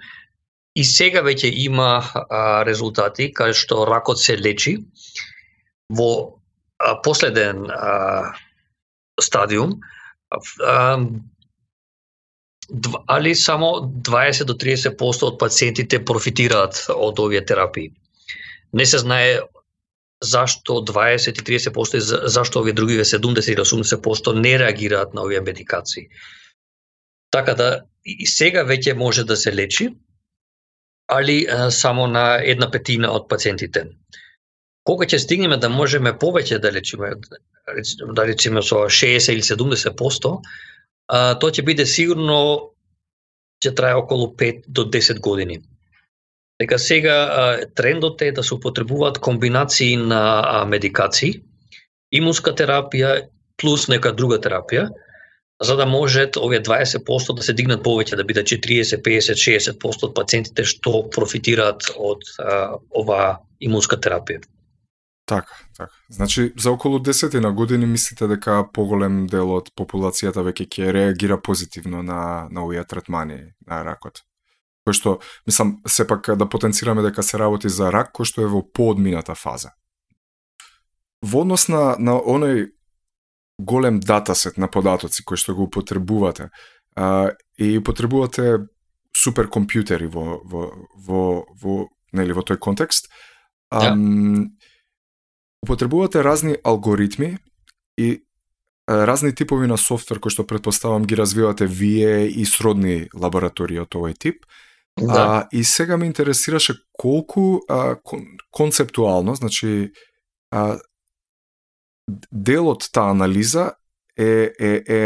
И 0.75 0.83
сега 0.85 1.23
веќе 1.23 1.53
има 1.69 2.03
а, 2.03 2.65
резултати 2.67 3.29
кај 3.31 3.53
што 3.55 3.85
ракот 3.87 4.19
се 4.19 4.35
лечи 4.37 4.79
во 5.89 6.41
последен 7.03 7.67
а, 7.71 8.35
стадиум. 9.21 9.81
А, 10.63 10.99
али 13.07 13.35
само 13.35 13.67
20 14.11 14.45
до 14.45 14.55
30% 14.55 15.29
од 15.29 15.39
пациентите 15.39 16.05
профитираат 16.05 16.87
од 16.89 17.21
овие 17.21 17.45
терапии 17.45 17.93
не 18.75 18.87
се 18.87 18.99
знае 18.99 19.41
зашто 20.25 20.81
20 20.89 21.41
и 21.41 21.59
30% 21.59 21.97
и 21.97 22.29
зашто 22.37 22.61
овие 22.61 22.73
другиве 22.73 23.05
70 23.05 23.53
или 23.53 23.61
80% 23.61 24.41
не 24.41 24.59
реагираат 24.59 25.15
на 25.15 25.23
овие 25.23 25.41
медикации. 25.41 26.09
Така 27.31 27.55
да 27.55 27.85
и 28.05 28.27
сега 28.27 28.65
веќе 28.65 28.95
може 28.95 29.25
да 29.25 29.37
се 29.37 29.55
лечи, 29.55 29.95
али 31.09 31.47
а, 31.47 31.71
само 31.71 32.07
на 32.07 32.41
една 32.43 32.71
петина 32.71 33.13
од 33.13 33.29
пациентите. 33.29 33.87
Кога 34.85 35.07
ќе 35.09 35.19
стигнеме 35.19 35.57
да 35.57 35.71
можеме 35.73 36.13
повеќе 36.13 36.61
да 36.61 36.73
лечиме, 36.73 37.15
да 38.17 38.27
лечиме 38.29 38.63
со 38.63 38.85
60 38.89 39.33
или 39.33 39.43
70%, 39.43 40.35
а, 41.09 41.35
тоа 41.41 41.51
ќе 41.51 41.65
биде 41.65 41.87
сигурно 41.89 42.39
ќе 43.65 43.73
трае 43.77 43.97
околу 43.97 44.35
5 44.37 44.69
до 44.69 44.85
10 44.85 45.21
години. 45.25 45.63
Дека 46.61 46.79
сега 46.79 47.17
трендот 47.75 48.23
е 48.23 48.33
да 48.33 48.43
се 48.43 48.55
употребуваат 48.55 49.19
комбинации 49.19 49.97
на 49.97 50.65
медикации, 50.69 51.41
имунска 52.13 52.53
терапија 52.55 53.25
плюс 53.57 53.89
нека 53.89 54.13
друга 54.13 54.39
терапија, 54.39 54.89
за 55.63 55.77
да 55.77 55.87
можат 55.87 56.37
овие 56.37 56.61
20% 56.63 57.35
да 57.35 57.43
се 57.43 57.53
дигнат 57.53 57.83
повеќе, 57.83 58.17
да 58.17 58.25
бидат 58.25 58.47
40, 58.47 59.01
50, 59.03 59.39
60% 59.81 60.09
од 60.09 60.15
пациентите 60.15 60.65
што 60.69 61.07
профитираат 61.15 61.89
од 61.97 62.23
а, 62.39 62.77
оваа 62.93 63.39
имунска 63.61 63.97
терапија. 63.97 64.45
Така, 65.27 65.55
така. 65.77 65.93
Значи, 66.11 66.53
за 66.59 66.71
околу 66.71 66.99
10 66.99 67.41
на 67.41 67.53
години 67.53 67.87
мислите 67.87 68.27
дека 68.29 68.65
поголем 68.73 69.27
дел 69.27 69.55
од 69.57 69.71
популацијата 69.73 70.45
веќе 70.45 70.69
ќе 70.69 70.93
реагира 70.93 71.41
позитивно 71.41 72.03
на, 72.03 72.49
на 72.51 72.65
овие 72.65 72.85
третмани 72.85 73.55
на 73.67 73.85
ракот? 73.85 74.21
кој 74.85 74.93
што, 74.93 75.13
мислам, 75.49 75.79
сепак 75.89 76.29
да 76.37 76.49
потенцираме 76.49 77.03
дека 77.03 77.23
се 77.23 77.39
работи 77.41 77.69
за 77.73 77.91
рак 77.93 78.13
кој 78.13 78.29
што 78.29 78.45
е 78.45 78.51
во 78.53 78.61
поодмината 78.63 79.35
фаза. 79.35 79.73
Во 81.25 81.41
однос 81.41 81.69
на, 81.73 81.97
на 81.99 82.19
оној 82.21 82.69
голем 83.59 84.01
датасет 84.01 84.59
на 84.61 84.69
податоци 84.69 85.25
кој 85.25 85.41
што 85.41 85.55
го 85.57 85.69
употребувате 85.71 86.51
а, 86.97 87.33
и 87.57 87.79
употребувате 87.79 88.69
суперкомпјутери 89.17 90.11
во, 90.11 90.43
во, 90.45 90.69
во, 90.95 91.23
во, 91.63 91.89
нели, 92.13 92.37
во 92.37 92.45
тој 92.45 92.61
контекст, 92.61 93.09
а, 93.71 93.95
yeah. 93.95 94.45
Употребувате 95.65 96.25
разни 96.25 96.57
алгоритми 96.65 97.39
и 97.99 98.23
разни 98.89 99.35
типови 99.35 99.67
на 99.67 99.79
софтвер 99.81 100.21
кои 100.21 100.33
што 100.33 100.45
предпоставам 100.47 101.07
ги 101.09 101.17
развивате 101.17 101.67
вие 101.67 102.29
и 102.29 102.45
сродни 102.45 103.09
лаборатории 103.17 103.81
од 103.81 103.97
овој 103.97 104.13
тип. 104.19 104.45
Да. 105.01 105.21
А, 105.21 105.49
и 105.53 105.65
сега 105.65 105.97
ме 105.97 106.07
интересираше 106.07 106.77
колку 106.93 107.65
а, 107.69 107.97
кон, 107.97 108.27
концептуално, 108.51 109.35
значи 109.35 109.91
а, 110.51 110.79
делот 112.31 112.87
таа 112.93 113.11
анализа 113.11 113.73
е, 114.17 114.53
е, 114.61 114.85
е 114.87 115.01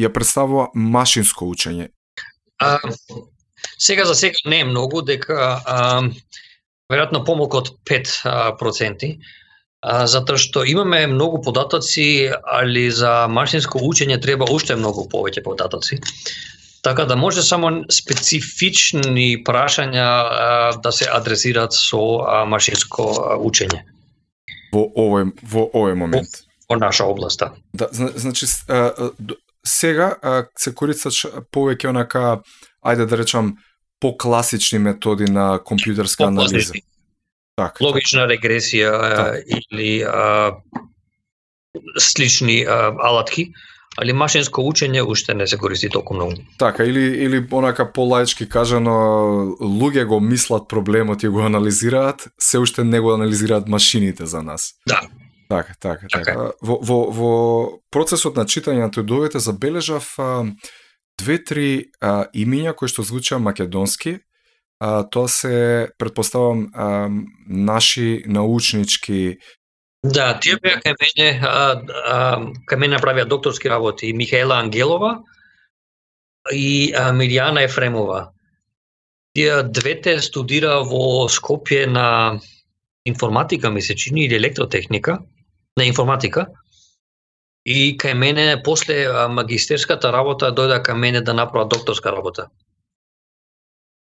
ја 0.00 0.08
представува 0.08 0.70
машинско 0.74 1.44
учење. 1.44 1.90
А, 2.62 2.78
сега 3.78 4.04
за 4.04 4.14
сега 4.14 4.38
не 4.46 4.62
е 4.62 4.70
многу, 4.70 5.02
дека 5.02 5.60
а, 5.66 6.08
веројатно 6.88 7.24
помалку 7.26 7.60
од 7.60 7.74
5%, 7.84 9.18
а, 9.82 10.06
затоа 10.06 10.38
што 10.38 10.62
имаме 10.64 11.06
многу 11.10 11.42
податоци, 11.42 12.30
али 12.30 12.90
за 12.90 13.26
машинско 13.28 13.82
учење 13.82 14.20
треба 14.22 14.46
уште 14.50 14.76
многу 14.78 15.08
повеќе 15.10 15.42
податоци. 15.42 15.98
Така 16.82 17.04
да 17.06 17.16
може 17.16 17.42
само 17.42 17.84
специфични 17.90 19.42
прашања 19.44 20.06
а, 20.06 20.72
да 20.82 20.92
се 20.92 21.10
адресираат 21.10 21.74
со 21.74 22.02
а, 22.22 22.44
машинско 22.46 23.10
учење. 23.42 23.82
Во 24.72 24.86
овој 24.86 25.32
во 25.42 25.66
овој 25.74 25.98
момент. 25.98 26.42
Во, 26.68 26.76
во 26.76 26.80
наша 26.80 27.04
област, 27.04 27.42
да. 27.42 27.52
Да, 27.74 27.88
значи 27.92 28.46
сега 29.66 30.14
се 30.58 30.74
користат 30.74 31.14
повеќе 31.54 31.90
онака 31.90 32.42
ајде 32.82 33.06
да 33.06 33.18
речам 33.18 33.56
покласични 34.02 34.78
методи 34.78 35.30
на 35.30 35.58
компјутерска 35.62 36.26
анализа. 36.26 36.74
Так, 37.56 37.80
Логична 37.84 38.24
регресија 38.30 38.92
так. 39.16 39.44
или 39.46 40.02
а, 40.08 40.56
слични 42.00 42.62
а, 42.64 42.94
алатки, 42.96 43.50
али 44.00 44.14
машинско 44.16 44.64
учење 44.64 45.02
уште 45.04 45.34
не 45.36 45.46
се 45.46 45.58
користи 45.60 45.90
толку 45.92 46.14
многу. 46.16 46.40
Така, 46.58 46.84
или, 46.88 47.04
или 47.24 47.42
онака 47.52 47.84
полајчки 47.84 48.48
кажано, 48.48 48.94
луѓе 49.60 50.06
го 50.08 50.20
мислат 50.20 50.68
проблемот 50.68 51.22
и 51.22 51.28
го 51.28 51.44
анализираат, 51.44 52.28
се 52.40 52.58
уште 52.58 52.84
не 52.84 53.00
го 53.00 53.12
анализираат 53.12 53.68
машините 53.68 54.26
за 54.26 54.42
нас. 54.42 54.72
Да. 54.88 55.00
Така, 55.48 55.74
така, 55.80 56.06
така. 56.08 56.24
така. 56.24 56.52
Во, 56.62 56.78
во, 56.80 56.98
во 57.12 57.32
процесот 57.92 58.36
на 58.36 58.46
читање 58.48 58.86
на 58.86 58.90
трудовите 58.90 59.38
забележав 59.38 60.14
две-три 61.20 61.92
имиња 62.00 62.72
кои 62.72 62.88
што 62.88 63.04
звучаа 63.04 63.36
македонски, 63.38 64.22
а, 64.82 65.02
тоа 65.06 65.28
се, 65.28 65.88
предпоставам, 65.98 66.70
а, 66.74 67.08
наши 67.46 68.24
научнички 68.26 69.38
Да, 70.02 70.34
тие 70.42 70.56
беа 70.58 70.80
кај 70.82 70.96
мене, 70.98 71.26
а, 71.46 71.66
а, 72.10 72.16
кај 72.66 72.78
мене 72.82 72.96
направија 72.96 73.28
докторски 73.30 73.70
работи 73.70 74.10
Михаела 74.12 74.58
Ангелова 74.58 75.20
и 76.50 76.90
а, 76.90 77.12
Милијана 77.14 77.62
Ефремова. 77.62 78.32
Тие 79.38 79.62
двете 79.62 80.16
студира 80.20 80.80
во 80.82 81.28
Скопје 81.30 81.86
на 81.86 82.40
информатика, 83.06 83.70
ми 83.70 83.82
се 83.82 83.94
чини, 83.94 84.24
или 84.24 84.34
електротехника, 84.34 85.20
на 85.76 85.86
информатика. 85.86 86.48
И 87.64 87.94
кај 87.94 88.14
мене, 88.18 88.62
после 88.64 89.06
магистерската 89.30 90.10
работа, 90.10 90.50
дојда 90.50 90.82
кај 90.82 90.98
мене 90.98 91.20
да 91.22 91.34
направа 91.34 91.70
докторска 91.70 92.10
работа. 92.10 92.50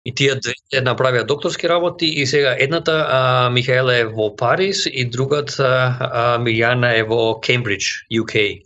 И 0.10 0.14
тие 0.16 0.40
две 0.42 0.82
направија 0.82 1.26
докторски 1.30 1.70
работи 1.70 2.08
и 2.10 2.26
сега 2.26 2.56
едната 2.60 2.96
а, 3.06 3.50
Михаела 3.54 3.98
е 4.00 4.08
во 4.10 4.32
Париз 4.36 4.88
и 4.90 5.06
другата 5.06 5.70
а, 6.00 6.24
Милјана 6.42 6.96
е 6.98 7.04
во 7.06 7.38
Кембридж, 7.38 8.10
UK. 8.10 8.64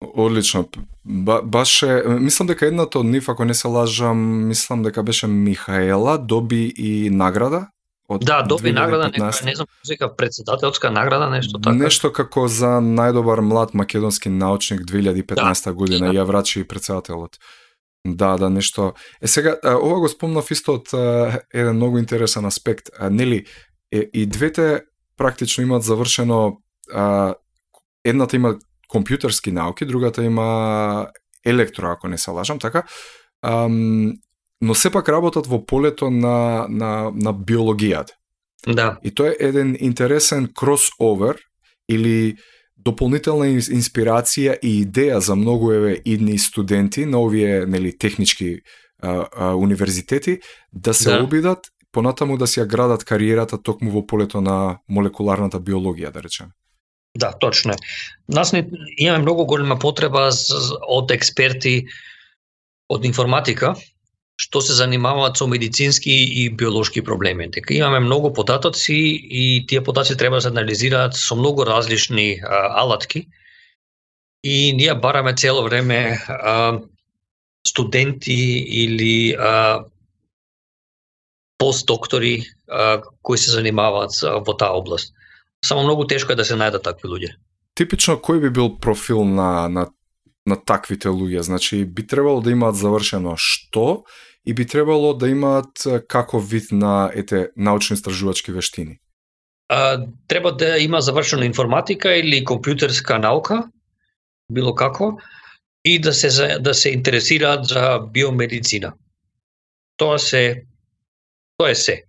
Одлично. 0.00 0.64
Ба, 1.04 1.40
баш 1.42 1.82
е, 1.82 2.02
мислам 2.06 2.48
дека 2.48 2.66
едната 2.66 2.98
од 2.98 3.06
нив, 3.06 3.28
ако 3.28 3.44
не 3.44 3.54
се 3.54 3.68
лажам, 3.68 4.48
мислам 4.48 4.82
дека 4.82 5.02
беше 5.02 5.26
Михаела, 5.26 6.18
доби 6.18 6.72
и 6.76 7.10
награда 7.10 7.66
од 8.08 8.24
Да, 8.24 8.42
доби 8.42 8.70
2015. 8.70 8.74
награда, 8.74 9.10
не, 9.18 9.50
не 9.50 9.54
знам, 9.54 9.66
дека 9.88 10.16
председателска 10.16 10.90
награда, 10.90 11.30
нешто 11.30 11.58
така. 11.58 11.76
Нешто 11.76 12.12
како 12.12 12.48
за 12.48 12.78
најдобар 12.80 13.40
млад 13.40 13.74
македонски 13.74 14.28
научник 14.28 14.80
2015 14.86 15.64
да, 15.64 15.72
година, 15.72 16.12
ја 16.14 16.24
врачи 16.24 16.60
и 16.60 16.64
председателот. 16.64 17.38
Да, 18.14 18.36
да, 18.36 18.50
нешто. 18.50 18.92
Е 19.22 19.26
сега 19.26 19.56
ова 19.64 20.00
го 20.00 20.08
спомнав 20.08 20.50
исто 20.50 20.78
од 20.78 20.92
еден 21.54 21.76
многу 21.76 21.98
интересен 21.98 22.44
аспект. 22.44 22.90
А, 22.98 23.10
нели 23.10 23.44
е, 23.92 24.06
и 24.14 24.26
двете 24.26 24.82
практично 25.16 25.62
имаат 25.62 25.82
завршено 25.82 26.58
а, 26.92 27.34
едната 28.04 28.36
има 28.36 28.56
компјутерски 28.92 29.50
науки, 29.50 29.86
другата 29.86 30.24
има 30.24 31.08
електро, 31.44 31.90
ако 31.90 32.08
не 32.08 32.18
се 32.18 32.30
лажам, 32.30 32.58
така. 32.58 32.82
Ам, 33.42 34.12
но 34.60 34.74
сепак 34.74 35.08
работат 35.08 35.46
во 35.46 35.66
полето 35.66 36.10
на, 36.10 36.66
на, 36.68 37.10
на 37.14 37.34
биологијата. 37.34 38.14
Да. 38.66 38.98
И 39.04 39.14
тоа 39.14 39.28
е 39.28 39.36
еден 39.40 39.76
интересен 39.80 40.48
кросовер 40.54 41.38
или 41.88 42.36
дополнителна 42.86 43.48
инспирација 43.50 44.56
и 44.62 44.80
идеја 44.84 45.18
за 45.18 45.36
многу 45.36 45.72
еве 45.74 45.96
идни 46.04 46.38
студенти 46.38 47.06
на 47.06 47.20
овие 47.20 47.66
нели 47.66 47.92
технички 47.98 48.60
а, 49.02 49.26
а, 49.32 49.54
универзитети 49.54 50.38
да 50.72 50.94
се 50.94 51.10
да. 51.10 51.24
обидат 51.24 51.66
понатаму 51.92 52.36
да 52.36 52.46
си 52.46 52.60
ја 52.60 52.66
градат 52.68 53.04
кариерата 53.04 53.58
токму 53.62 53.90
во 53.90 54.04
полето 54.06 54.40
на 54.44 54.78
молекуларната 54.88 55.60
биологија, 55.60 56.12
да 56.12 56.22
речеме. 56.22 56.52
Да, 57.16 57.32
точно. 57.32 57.74
Нас 58.28 58.52
не, 58.52 58.66
имаме 58.98 59.22
многу 59.24 59.46
голема 59.48 59.78
потреба 59.80 60.28
од 60.88 61.10
експерти 61.10 61.86
од 62.92 63.04
информатика 63.08 63.74
што 64.36 64.60
се 64.60 64.76
занимаваат 64.76 65.38
со 65.40 65.46
медицински 65.48 66.12
и 66.12 66.48
биолошки 66.50 67.02
проблеми. 67.02 67.48
Дека 67.48 67.74
имаме 67.74 68.00
многу 68.04 68.32
податоци 68.32 68.92
и 68.92 69.66
тие 69.66 69.82
податоци 69.82 70.16
треба 70.16 70.36
да 70.36 70.40
се 70.40 70.48
анализираат 70.48 71.16
со 71.16 71.36
многу 71.36 71.64
различни 71.64 72.40
а, 72.42 72.82
алатки. 72.82 73.28
И 74.44 74.72
ние 74.76 74.94
бараме 74.94 75.34
цело 75.34 75.64
време 75.64 76.20
а, 76.28 76.78
студенти 77.66 78.64
или 78.68 79.32
а, 79.32 79.84
постдоктори 81.58 82.44
а, 82.68 83.02
кои 83.22 83.38
се 83.38 83.50
занимаваат 83.50 84.12
во 84.20 84.52
таа 84.52 84.76
област. 84.76 85.14
Само 85.64 85.82
многу 85.82 86.06
тешко 86.06 86.32
е 86.32 86.36
да 86.36 86.44
се 86.44 86.60
најдат 86.60 86.84
такви 86.84 87.08
луѓе. 87.08 87.32
Типично 87.74 88.20
кој 88.20 88.44
би 88.44 88.50
бил 88.52 88.76
профил 88.76 89.24
на 89.24 89.68
на 89.68 89.88
на 90.46 90.56
таквите 90.56 91.08
луѓе? 91.08 91.40
Значи 91.40 91.84
би 91.84 92.06
требало 92.06 92.40
да 92.40 92.52
имаат 92.52 92.76
завршено 92.76 93.34
што 93.40 94.04
и 94.46 94.54
би 94.54 94.66
требало 94.66 95.14
да 95.14 95.28
имаат 95.28 95.68
каков 96.08 96.50
вид 96.50 96.72
на 96.72 97.10
ете 97.14 97.48
научни 97.56 97.94
истражувачки 97.94 98.52
вештини? 98.52 98.98
А, 99.68 100.06
треба 100.28 100.56
да 100.56 100.78
има 100.78 101.00
завршена 101.00 101.44
информатика 101.44 102.14
или 102.14 102.44
компјутерска 102.44 103.18
наука, 103.18 103.64
било 104.52 104.74
како, 104.74 105.18
и 105.84 105.98
да 105.98 106.12
се 106.12 106.58
да 106.58 106.74
се 106.74 106.90
интересираат 106.90 107.66
за 107.66 108.00
биомедицина. 108.12 108.92
Тоа 109.96 110.18
се 110.18 110.62
тоа 111.58 111.70
е 111.70 111.74
се. 111.74 112.02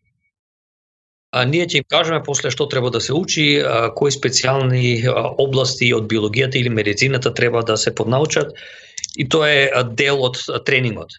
А 1.31 1.45
ние 1.45 1.65
ќе 1.65 1.81
им 1.81 1.85
кажеме 1.89 2.23
после 2.23 2.51
што 2.51 2.69
треба 2.69 2.91
да 2.91 3.01
се 3.01 3.13
учи, 3.13 3.57
а, 3.59 3.89
кои 3.89 4.13
специјални 4.13 5.09
области 5.41 5.89
од 5.93 6.05
биологијата 6.05 6.61
или 6.61 6.69
медицината 6.69 7.33
треба 7.33 7.63
да 7.63 7.77
се 7.77 7.95
поднаучат 7.95 8.53
и 9.17 9.25
тоа 9.29 9.49
е 9.49 9.83
дел 9.97 10.21
од 10.21 10.37
тренингот 10.65 11.17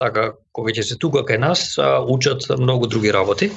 така 0.00 0.32
кога 0.56 0.72
ќе 0.72 0.84
се 0.86 0.96
тука 0.96 1.22
кај 1.28 1.38
нас 1.42 1.76
учат 2.08 2.48
многу 2.58 2.88
други 2.88 3.12
работи, 3.12 3.50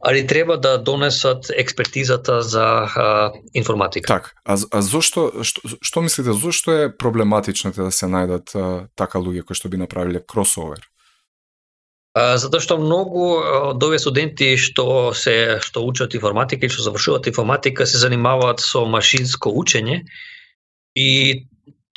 али 0.00 0.22
треба 0.26 0.56
да 0.56 0.78
донесат 0.78 1.50
експертизата 1.50 2.42
за 2.42 2.64
а, 2.96 3.32
информатика. 3.54 4.06
Так, 4.06 4.34
а, 4.44 4.56
а 4.70 4.82
зошто 4.82 5.42
што, 5.42 5.60
што 5.82 6.00
мислите 6.00 6.32
зошто 6.32 6.72
е 6.72 6.92
проблематично 6.96 7.74
да 7.74 7.90
се 7.90 8.06
најдат 8.06 8.54
а, 8.54 8.86
така 8.94 9.18
луѓе 9.18 9.44
кои 9.44 9.58
што 9.58 9.68
би 9.68 9.82
направиле 9.82 10.22
кросовер? 10.22 10.86
А, 12.14 12.38
затоа 12.38 12.62
што 12.62 12.78
многу 12.78 13.42
од 13.74 13.82
овие 13.82 13.98
студенти 13.98 14.54
што 14.56 15.12
се 15.12 15.58
што 15.58 15.82
учат 15.84 16.14
информатика 16.14 16.66
и 16.66 16.72
што 16.72 16.86
завршуваат 16.86 17.26
информатика 17.26 17.86
се 17.86 17.98
занимаваат 17.98 18.62
со 18.62 18.86
машинско 18.86 19.50
учење 19.50 20.06
и 20.94 21.49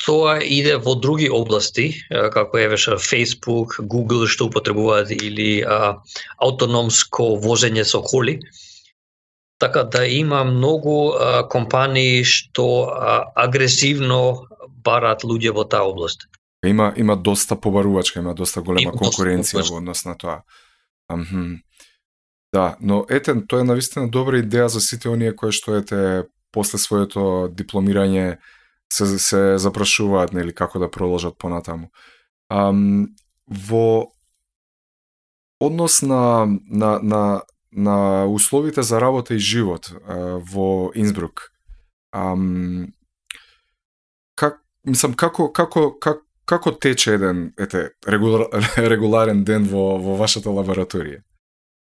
тоа 0.04 0.38
иде 0.42 0.76
во 0.76 0.94
други 1.00 1.30
области, 1.32 1.88
како 2.10 2.58
е 2.60 2.68
веша 2.68 2.98
Facebook, 3.00 3.78
Google 3.80 4.28
што 4.28 4.48
употребуваат 4.50 5.10
или 5.14 5.64
а, 5.64 5.96
автономско 6.38 7.34
возење 7.40 7.84
со 7.88 8.02
коли. 8.04 8.38
Така 9.58 9.84
да 9.84 10.04
има 10.06 10.44
многу 10.44 11.14
а, 11.14 11.48
компании 11.48 12.24
што 12.24 12.90
а, 12.92 13.18
агресивно 13.34 14.46
барат 14.84 15.24
луѓе 15.24 15.54
во 15.56 15.64
таа 15.64 15.88
област. 15.88 16.28
Има 16.66 16.92
има 16.96 17.16
доста 17.16 17.56
побарувачка, 17.56 18.20
има 18.20 18.34
доста 18.34 18.62
голема 18.62 18.92
има 18.92 18.98
конкуренција 19.00 19.60
доста 19.60 19.72
во 19.72 19.80
однос 19.80 20.04
на 20.04 20.16
тоа. 20.18 20.42
Амхм. 21.08 21.60
Да, 22.52 22.76
но 22.80 23.04
ете, 23.10 23.34
тоа 23.48 23.60
е 23.60 23.68
навистина 23.68 24.08
добра 24.08 24.38
идеја 24.38 24.66
за 24.66 24.80
сите 24.80 25.08
оние 25.08 25.34
кои 25.34 25.52
што 25.52 25.80
ете 25.80 26.28
после 26.52 26.78
своето 26.78 27.48
дипломирање 27.50 28.38
се, 28.94 29.18
се 29.18 29.42
запрашуваат 29.58 30.32
нели 30.32 30.54
како 30.54 30.78
да 30.78 30.90
продолжат 30.90 31.38
понатаму. 31.38 31.90
Ам, 32.50 33.08
во 33.48 34.10
однос 35.60 36.02
на, 36.02 36.46
на, 36.70 36.98
на, 37.02 37.42
на 37.72 38.26
условите 38.26 38.82
за 38.82 39.00
работа 39.00 39.34
и 39.34 39.38
живот 39.38 39.90
а, 39.90 40.38
во 40.38 40.92
Инсбрук, 40.94 41.50
ам, 42.12 42.92
как, 44.34 44.60
мислам, 44.86 45.14
како, 45.14 45.50
како, 45.52 45.90
как, 45.98 46.22
како 46.44 46.72
тече 46.72 47.16
еден 47.18 47.52
ете, 47.58 47.90
регула, 48.06 48.48
регуларен 48.76 49.44
ден 49.44 49.68
во, 49.70 49.96
во 49.98 50.18
вашата 50.20 50.50
лабораторија? 50.50 51.22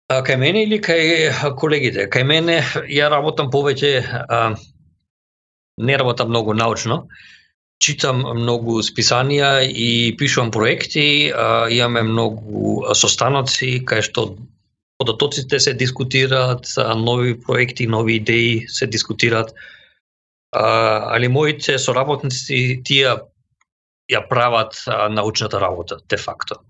А, 0.09 0.21
кај 0.21 0.37
мене 0.37 0.65
или 0.67 0.79
кај 0.83 1.55
колегите? 1.57 2.07
Кај 2.13 2.25
мене 2.29 2.61
ја 2.91 3.09
работам 3.13 3.51
повеќе, 3.53 3.93
а, 4.29 4.55
не 5.79 5.99
работам 5.99 6.29
многу 6.29 6.55
научно, 6.55 7.07
читам 7.83 8.23
многу 8.39 8.81
списанија 8.87 9.67
и 9.67 10.15
пишувам 10.19 10.51
проекти, 10.51 11.33
а, 11.35 11.69
имаме 11.71 12.03
многу 12.07 12.95
состаноци 12.95 13.81
кај 13.85 14.03
што 14.07 14.27
податоците 15.03 15.59
се 15.61 15.75
дискутираат, 15.75 16.67
нови 16.97 17.35
проекти, 17.41 17.87
нови 17.87 18.17
идеи 18.17 18.69
се 18.69 18.87
дискутираат. 18.87 19.55
А, 20.53 21.15
али 21.17 21.29
моите 21.29 21.79
соработници 21.79 22.83
тие 22.85 23.17
ја 24.13 24.23
прават 24.29 24.79
а, 24.87 25.09
научната 25.09 25.61
работа, 25.61 25.99
де 26.09 26.17
факто. 26.17 26.61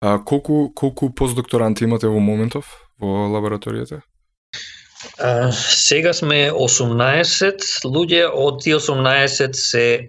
А 0.00 0.18
колку 0.24 0.72
колку 0.74 1.10
постдокторанти 1.14 1.84
имате 1.84 2.08
во 2.08 2.20
моментов 2.20 2.68
во 3.00 3.28
лабораторијата? 3.34 4.00
А, 5.18 5.52
сега 5.52 6.12
сме 6.12 6.50
18 6.50 7.84
луѓе, 7.84 8.26
од 8.32 8.62
тие 8.62 8.76
18 8.76 9.52
се 9.52 10.06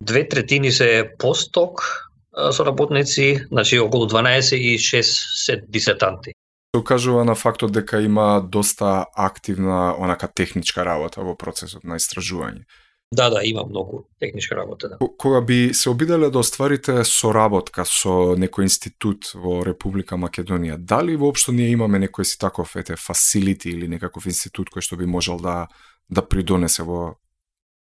две 0.00 0.28
третини 0.28 0.72
се 0.72 1.10
постдок 1.18 2.08
соработници, 2.52 3.46
значи 3.48 3.78
околу 3.78 4.06
12 4.06 4.54
и 4.56 4.78
6 4.78 5.02
се 5.44 5.62
дисертанти. 5.68 6.32
Се 6.74 6.78
укажува 6.78 7.24
на 7.24 7.34
фактот 7.34 7.72
дека 7.72 8.00
има 8.00 8.42
доста 8.44 9.06
активна 9.16 9.96
онака 9.98 10.28
техничка 10.28 10.84
работа 10.84 11.24
во 11.24 11.34
процесот 11.34 11.84
на 11.84 11.96
истражување. 11.98 12.68
Да, 13.12 13.30
да, 13.30 13.40
има 13.44 13.64
многу 13.64 14.04
техничка 14.20 14.56
работа, 14.56 14.88
да. 14.88 14.98
Кога 15.18 15.40
би 15.40 15.74
се 15.74 15.90
обиделе 15.90 16.30
да 16.30 16.38
остварите 16.38 17.04
соработка 17.08 17.86
со 17.88 18.36
некој 18.36 18.68
институт 18.68 19.32
во 19.32 19.62
Република 19.64 20.18
Македонија, 20.20 20.76
дали 20.76 21.16
воопшто 21.16 21.54
ние 21.56 21.72
имаме 21.72 22.02
некој 22.04 22.28
си 22.28 22.36
таков 22.38 22.76
ете 22.76 22.96
фасилити 23.00 23.72
или 23.72 23.88
некаков 23.88 24.28
институт 24.28 24.68
кој 24.68 24.84
што 24.84 25.00
би 25.00 25.08
можел 25.08 25.40
да 25.40 25.68
да 26.10 26.20
придонесе 26.22 26.82
во 26.84 27.16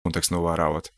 контекст 0.06 0.30
на 0.30 0.38
оваа 0.38 0.56
работа? 0.56 0.90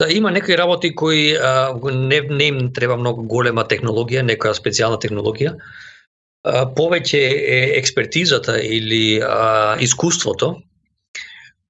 Да, 0.00 0.10
има 0.10 0.30
некои 0.30 0.58
работи 0.58 0.94
кои 0.94 1.36
а, 1.36 1.78
не, 1.94 2.20
не 2.20 2.44
им 2.44 2.72
треба 2.72 2.96
многу 2.96 3.22
голема 3.22 3.62
технологија, 3.62 4.26
некоја 4.26 4.58
специјална 4.58 4.98
технологија. 4.98 5.54
А, 6.42 6.66
повеќе 6.66 7.22
е 7.22 7.78
експертизата 7.78 8.58
или 8.58 9.22
а, 9.22 9.76
искуството 9.78 10.56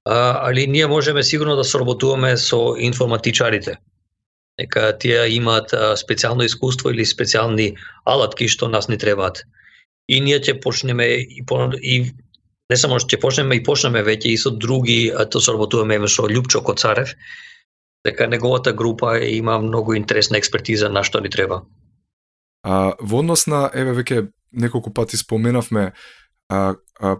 али 0.05 0.67
ние 0.67 0.87
можеме 0.87 1.23
сигурно 1.23 1.57
да 1.57 1.65
соработуваме 1.65 2.37
со 2.37 2.75
информатичарите. 2.79 3.77
Нека 4.59 4.99
тие 4.99 5.29
имаат 5.35 5.73
специјално 5.73 6.45
искуство 6.45 6.91
или 6.91 7.07
специјални 7.07 7.77
алатки 8.05 8.49
што 8.49 8.69
нас 8.69 8.89
не 8.89 8.99
требаат. 8.99 9.45
И 10.09 10.21
ние 10.21 10.41
ќе 10.41 10.61
почнеме 10.61 11.07
и, 11.23 11.45
и 11.81 12.13
не 12.71 12.77
само 12.77 12.99
што 12.99 13.17
ќе 13.17 13.21
почнеме 13.21 13.57
и 13.57 13.65
почнеме 13.65 14.03
веќе 14.03 14.35
и 14.35 14.37
со 14.37 14.51
други, 14.51 15.13
а 15.15 15.25
то 15.25 15.41
соработуваме 15.41 16.01
со 16.09 16.29
Љупчо 16.29 16.63
Коцарев, 16.63 17.15
дека 18.05 18.27
неговата 18.27 18.73
група 18.73 19.19
има 19.19 19.59
многу 19.59 19.95
интересна 19.95 20.39
експертиза 20.39 20.89
на 20.89 21.05
што 21.05 21.21
ни 21.21 21.31
треба. 21.31 21.63
А, 22.63 22.95
во 23.01 23.21
однос 23.21 23.47
на, 23.47 23.71
еве 23.75 23.95
веќе 24.03 24.29
неколку 24.53 24.93
пати 24.95 25.17
споменавме, 25.17 25.93
а, 26.49 26.75
а, 27.01 27.17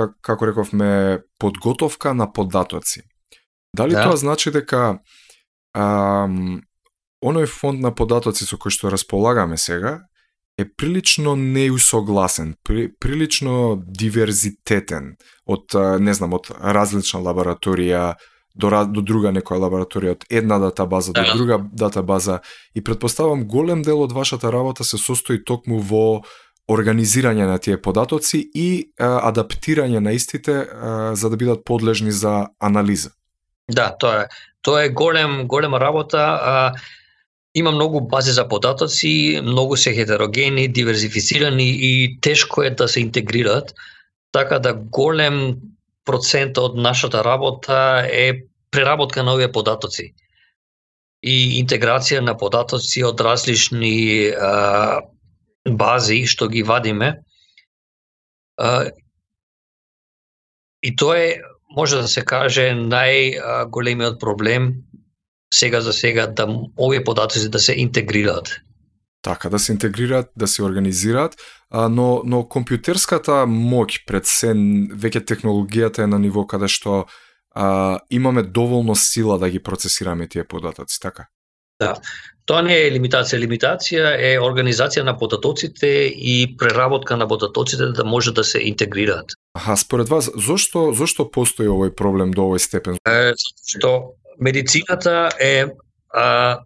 как, 0.00 0.16
како 0.24 0.48
рековме, 0.48 1.20
подготовка 1.38 2.14
на 2.14 2.26
податоци. 2.32 3.04
Дали 3.76 3.94
да. 3.94 4.08
тоа 4.08 4.16
значи 4.16 4.50
дека 4.50 4.98
ам, 5.76 6.62
оној 7.22 7.46
фонд 7.46 7.84
на 7.84 7.92
податоци 7.94 8.48
со 8.48 8.58
кој 8.58 8.74
што 8.74 8.90
располагаме 8.90 9.60
сега 9.60 10.00
е 10.58 10.66
прилично 10.66 11.36
неусогласен, 11.36 12.56
при, 12.64 12.88
прилично 13.00 13.78
диверзитетен 13.80 15.14
од 15.46 15.76
не 16.00 16.14
знам 16.14 16.34
од 16.36 16.50
различна 16.60 17.22
лабораторија 17.24 18.14
до 18.54 18.70
до 18.84 19.00
друга 19.00 19.30
некоја 19.32 19.62
лабораторија 19.66 20.16
од 20.16 20.24
една 20.30 20.58
дата 20.58 20.86
база 20.86 21.12
да. 21.12 21.22
до 21.22 21.38
друга 21.38 21.60
дата 21.72 22.02
база 22.02 22.40
и 22.74 22.84
предпоставам 22.84 23.46
голем 23.46 23.82
дел 23.82 24.02
од 24.02 24.12
вашата 24.12 24.52
работа 24.52 24.84
се 24.84 24.98
состои 24.98 25.44
токму 25.44 25.78
во 25.78 26.22
организирање 26.70 27.46
на 27.48 27.58
тие 27.58 27.80
податоци 27.82 28.42
и 28.54 28.92
адаптирање 28.98 29.98
на 29.98 30.12
истите 30.14 30.66
за 31.12 31.30
да 31.30 31.36
бидат 31.36 31.64
подлежни 31.64 32.12
за 32.12 32.46
анализа. 32.58 33.10
Да, 33.70 33.90
тоа 33.98 34.24
е. 34.24 34.26
Тоа 34.62 34.84
е 34.84 34.88
голем 34.88 35.46
голема 35.48 35.80
работа. 35.80 36.18
А, 36.18 36.72
има 37.54 37.72
многу 37.72 38.00
бази 38.00 38.30
за 38.30 38.48
податоци, 38.48 39.40
многу 39.42 39.76
се 39.76 39.94
хетерогени, 39.94 40.68
диверзифицирани 40.68 41.68
и 41.70 42.20
тешко 42.20 42.62
е 42.62 42.70
да 42.70 42.88
се 42.88 43.00
интегрираат. 43.00 43.74
Така 44.32 44.58
да 44.58 44.74
голем 44.74 45.56
процент 46.04 46.58
од 46.58 46.76
нашата 46.76 47.24
работа 47.24 48.06
е 48.12 48.32
преработка 48.70 49.22
на 49.22 49.34
овие 49.34 49.52
податоци 49.52 50.12
и 51.22 51.60
интеграција 51.60 52.20
на 52.24 52.36
податоци 52.36 53.02
од 53.04 53.20
различни 53.20 54.30
а, 54.30 55.02
бази 55.68 56.26
што 56.26 56.48
ги 56.48 56.62
вадиме. 56.62 57.20
И 60.82 60.96
тоа 60.96 61.18
е, 61.18 61.40
може 61.76 61.96
да 61.96 62.08
се 62.08 62.24
каже, 62.24 62.72
најголемиот 62.74 64.18
проблем 64.20 64.74
сега 65.54 65.80
за 65.80 65.92
сега 65.92 66.26
да 66.26 66.46
овие 66.78 67.04
податоци 67.04 67.50
да 67.50 67.58
се 67.58 67.74
интегрираат. 67.74 68.60
Така, 69.22 69.50
да 69.50 69.58
се 69.58 69.72
интегрираат, 69.72 70.30
да 70.36 70.46
се 70.46 70.62
организираат, 70.62 71.36
но, 71.70 72.22
но 72.24 72.46
компјутерската 72.48 73.44
моќ 73.44 74.06
пред 74.06 74.26
се, 74.26 74.54
веќе 74.54 75.26
технологијата 75.28 76.04
е 76.04 76.08
на 76.08 76.18
ниво 76.18 76.46
каде 76.46 76.68
што 76.68 77.04
а, 77.52 77.98
имаме 78.10 78.42
доволно 78.42 78.96
сила 78.96 79.38
да 79.38 79.50
ги 79.50 79.60
процесираме 79.62 80.28
тие 80.28 80.44
податоци, 80.44 81.00
така? 81.00 81.28
Да. 81.80 81.94
Тоа 82.48 82.62
не 82.66 82.76
е 82.86 82.90
лимитација. 82.94 83.38
Лимитација 83.42 84.14
е 84.18 84.30
организација 84.40 85.04
на 85.06 85.16
податоците 85.18 85.90
и 86.08 86.56
преработка 86.58 87.16
на 87.16 87.28
податоците 87.28 87.90
да 87.96 88.04
може 88.04 88.32
да 88.32 88.44
се 88.44 88.62
интегрираат. 88.64 89.36
Аха, 89.54 89.76
според 89.76 90.08
вас, 90.08 90.30
зошто, 90.36 90.92
зошто 90.92 91.30
постои 91.30 91.68
овој 91.68 91.94
проблем 91.94 92.32
до 92.34 92.48
овој 92.48 92.62
степен? 92.62 92.98
Е, 93.06 93.34
што 93.66 94.16
медицината 94.38 95.28
е 95.40 95.68
а, 96.14 96.62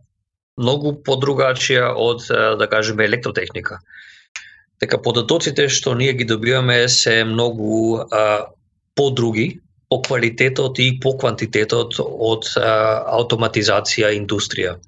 многу 0.57 0.95
подругачија 1.05 1.91
од, 1.97 2.29
да 2.59 2.69
кажеме, 2.71 3.05
електротехника. 3.05 3.81
Дека 4.81 5.01
податоците 5.03 5.69
што 5.69 5.95
ние 5.95 6.13
ги 6.13 6.25
добиваме 6.25 6.89
се 6.89 7.25
многу 7.25 7.99
а, 7.99 8.47
подруги 8.95 9.61
по 9.89 10.01
квалитетот 10.03 10.79
и 10.79 10.99
по 11.01 11.17
квантитетот 11.19 11.99
од 12.01 12.51
а, 12.57 13.05
автоматизација 13.21 14.15
индустрија 14.17 14.79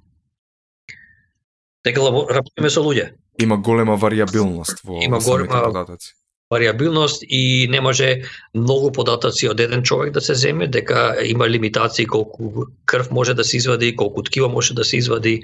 дека 1.87 2.03
работиме 2.11 2.71
со 2.71 2.83
луѓе. 2.83 3.11
Има 3.43 3.57
голема 3.57 3.97
вариабилност 3.97 4.83
во 4.85 5.01
Има 5.03 5.19
голема 5.19 5.63
податоци. 5.71 6.15
Вариабилност 6.51 7.25
и 7.29 7.67
не 7.71 7.81
може 7.81 8.23
многу 8.55 8.93
податоци 8.93 9.49
од 9.51 9.61
еден 9.61 9.83
човек 9.83 10.13
да 10.15 10.21
се 10.21 10.35
земе, 10.35 10.69
дека 10.71 11.17
има 11.25 11.49
лимитации 11.51 12.07
колку 12.07 12.67
крв 12.87 13.11
може 13.11 13.35
да 13.35 13.45
се 13.45 13.57
извади, 13.57 13.97
колку 13.97 14.23
ткива 14.23 14.49
може 14.49 14.75
да 14.75 14.85
се 14.85 14.97
извади, 14.97 15.43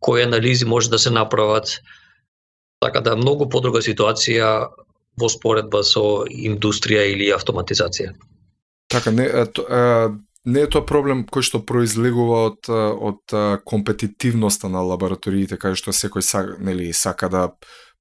кои 0.00 0.22
анализи 0.22 0.64
може 0.64 0.90
да 0.90 0.98
се 0.98 1.10
направат. 1.10 1.80
Така 2.80 3.00
да 3.00 3.16
многу 3.16 3.48
подруга 3.48 3.80
ситуација 3.80 4.68
во 5.16 5.28
споредба 5.28 5.82
со 5.84 6.24
индустрија 6.28 7.06
или 7.14 7.32
автоматизација. 7.32 8.12
Така, 8.92 9.10
не, 9.10 9.24
а, 9.24 9.46
а, 9.68 10.10
не 10.44 10.64
е 10.64 10.68
тоа 10.70 10.82
проблем 10.86 11.22
кој 11.28 11.46
што 11.46 11.62
произлегува 11.62 12.38
од 12.50 12.70
од 12.72 13.34
компетитивноста 13.64 14.68
на 14.68 14.82
лабораториите 14.82 15.58
кај 15.60 15.78
што 15.78 15.94
секој 15.94 16.22
сака, 16.26 16.56
нели 16.58 16.92
сака 16.92 17.28
да 17.28 17.50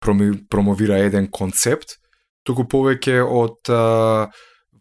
промовира 0.02 0.98
еден 1.06 1.28
концепт, 1.30 2.02
туку 2.44 2.66
повеќе 2.66 3.22
од 3.22 3.70
а, 3.70 4.32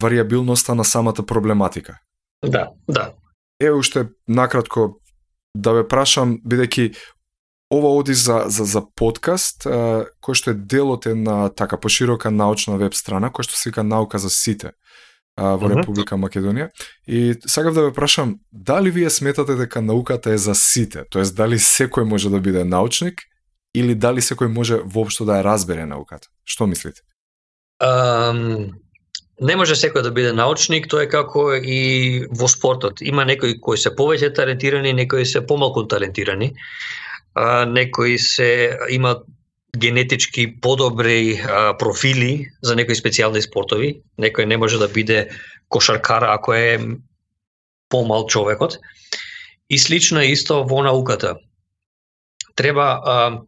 вариабилноста 0.01 0.73
на 0.73 0.83
самата 0.83 1.21
проблематика. 1.27 1.99
Да, 2.41 2.71
да. 2.87 3.13
Е 3.59 3.71
уште 3.71 4.09
накратко 4.27 4.97
да 5.53 5.75
ве 5.77 5.87
прашам 5.87 6.39
бидејќи 6.41 6.95
ова 7.71 7.93
оди 7.95 8.13
за, 8.17 8.45
за, 8.49 8.65
за 8.65 8.81
подкаст, 8.81 9.67
а, 9.69 10.09
кој 10.25 10.33
што 10.33 10.51
е 10.51 10.57
дел 10.57 10.89
од 10.97 11.05
една 11.05 11.49
така 11.53 11.77
поширока 11.77 12.33
научна 12.33 12.81
веб 12.81 12.97
страна, 12.97 13.29
кој 13.29 13.45
што 13.45 13.53
се 13.53 13.69
вика 13.69 13.85
Наука 13.85 14.17
за 14.17 14.33
сите 14.33 14.73
а, 15.37 15.55
во 15.55 15.69
Република 15.71 16.17
Македонија. 16.17 16.69
И 17.07 17.33
сакав 17.45 17.73
да 17.73 17.87
ве 17.87 17.93
прашам, 17.93 18.39
дали 18.51 18.91
вие 18.91 19.09
сметате 19.09 19.55
дека 19.55 19.81
науката 19.81 20.31
е 20.31 20.37
за 20.37 20.55
сите? 20.55 21.05
Тоест, 21.09 21.35
дали 21.35 21.59
секој 21.59 22.03
може 22.03 22.29
да 22.29 22.39
биде 22.39 22.63
научник 22.63 23.23
или 23.75 23.95
дали 23.95 24.21
секој 24.21 24.51
може 24.51 24.81
воопшто 24.83 25.25
да 25.25 25.39
ја 25.39 25.47
разбере 25.47 25.85
науката? 25.85 26.27
Што 26.45 26.67
мислите? 26.67 27.01
Um, 27.81 28.71
не 29.41 29.55
може 29.55 29.75
секој 29.75 30.03
да 30.05 30.11
биде 30.11 30.33
научник, 30.37 30.87
тоа 30.91 31.07
е 31.07 31.09
како 31.09 31.51
и 31.55 32.27
во 32.29 32.47
спортот. 32.51 33.01
Има 33.01 33.25
некои 33.25 33.57
кои 33.59 33.77
се 33.77 33.93
повеќе 33.95 34.35
талентирани, 34.35 34.93
некои 34.93 35.25
се 35.25 35.45
помалку 35.45 35.87
талентирани. 35.87 36.53
А, 37.33 37.65
некои 37.65 38.19
се 38.19 38.77
имаат 38.89 39.23
генетички 39.77 40.59
подобри 40.61 41.39
а, 41.39 41.77
профили 41.77 42.51
за 42.61 42.75
некои 42.75 42.95
специјални 42.95 43.41
спортови. 43.41 44.01
Некој 44.19 44.45
не 44.45 44.57
може 44.57 44.79
да 44.79 44.87
биде 44.87 45.29
кошаркар 45.69 46.23
ако 46.23 46.53
е 46.53 46.79
помал 47.89 48.27
човекот. 48.27 48.79
И 49.69 49.79
слично 49.79 50.19
е 50.19 50.31
исто 50.31 50.63
во 50.63 50.83
науката. 50.83 51.35
Треба 52.55 52.99
а, 53.03 53.41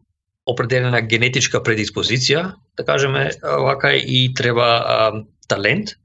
определена 0.46 1.00
генетичка 1.02 1.60
предиспозиција, 1.60 2.54
да 2.76 2.84
кажеме 2.84 3.30
вака 3.42 3.92
и 3.92 4.34
треба 4.34 4.68
а, 4.84 5.12
талент, 5.48 5.96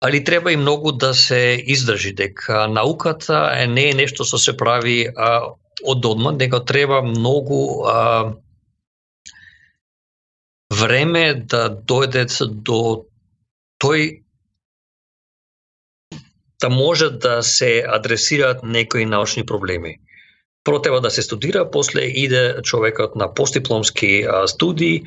али 0.00 0.24
треба 0.24 0.52
и 0.52 0.56
многу 0.56 0.92
да 0.92 1.14
се 1.14 1.62
издржи 1.66 2.12
дека 2.12 2.68
науката 2.68 3.50
е 3.56 3.66
не 3.66 3.90
е 3.90 3.94
нешто 3.94 4.24
што 4.24 4.38
се 4.38 4.56
прави 4.56 5.08
а, 5.16 5.54
од 5.82 6.04
одма, 6.06 6.32
дека 6.32 6.64
треба 6.64 7.02
многу 7.02 7.86
а, 7.86 8.34
време 10.80 11.34
да 11.34 11.68
дојде 11.70 12.26
до 12.48 13.06
тој 13.82 14.24
да 16.60 16.70
може 16.70 17.10
да 17.10 17.42
се 17.42 17.84
адресираат 17.86 18.62
некои 18.62 19.04
научни 19.06 19.46
проблеми. 19.46 19.98
Прво 20.64 20.80
треба 20.82 21.00
да 21.00 21.10
се 21.10 21.22
студира, 21.22 21.70
после 21.70 22.00
иде 22.00 22.56
човекот 22.62 23.16
на 23.16 23.34
постдипломски 23.34 24.26
студии, 24.46 25.02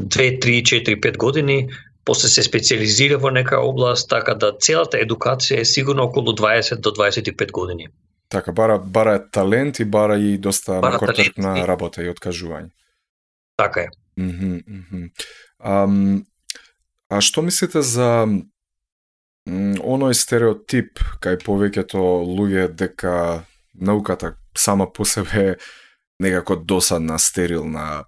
2, 0.00 0.38
3, 0.40 0.62
4, 0.62 1.00
5 1.00 1.16
години, 1.16 1.68
после 2.04 2.28
се 2.28 2.42
специализира 2.42 3.18
во 3.18 3.30
нека 3.30 3.60
област, 3.60 4.08
така 4.08 4.34
да 4.34 4.54
целата 4.58 4.96
едукација 4.96 5.60
е 5.60 5.64
сигурно 5.64 6.08
околу 6.08 6.32
20 6.32 6.80
до 6.80 6.90
25 6.90 7.52
години. 7.52 7.88
Така, 8.28 8.52
бара, 8.52 8.78
бара 8.78 9.14
е 9.14 9.30
талент 9.30 9.78
и 9.78 9.84
бара 9.84 10.18
и 10.18 10.38
доста 10.38 10.80
на 11.36 11.66
работа 11.66 12.02
и 12.02 12.08
откажување. 12.08 12.70
Така 13.56 13.80
е. 13.80 13.88
Mm 14.16 14.30
-hmm, 14.30 14.62
mm 14.66 14.84
-hmm. 14.90 15.10
Um, 15.64 16.24
а 17.08 17.20
што 17.20 17.42
мислите 17.42 17.82
за 17.82 18.28
оној 19.94 20.14
стереотип 20.14 20.98
кај 21.20 21.40
повеќето 21.44 21.98
луѓе 22.36 22.68
дека 22.68 23.44
науката 23.74 24.36
сама 24.58 24.92
по 24.92 25.04
себе 25.04 25.50
е 25.50 25.56
некако 26.18 26.56
досадна, 26.56 27.18
стерилна, 27.18 28.04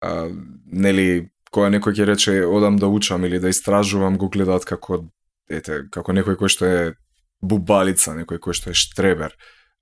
а, 0.00 0.28
нели 0.66 1.30
кога 1.50 1.70
некој 1.72 1.96
ќе 1.96 2.06
рече 2.06 2.44
одам 2.44 2.76
да 2.76 2.88
учам 2.88 3.24
или 3.24 3.38
да 3.40 3.48
истражувам 3.48 4.18
го 4.18 4.28
гледаат 4.28 4.64
како 4.64 5.06
ете 5.48 5.86
како 5.90 6.12
некој 6.12 6.36
кој 6.36 6.52
што 6.52 6.66
е 6.66 6.94
бубалица, 7.40 8.12
некој 8.12 8.42
кој 8.42 8.52
што 8.52 8.70
е 8.70 8.76
штребер. 8.76 9.36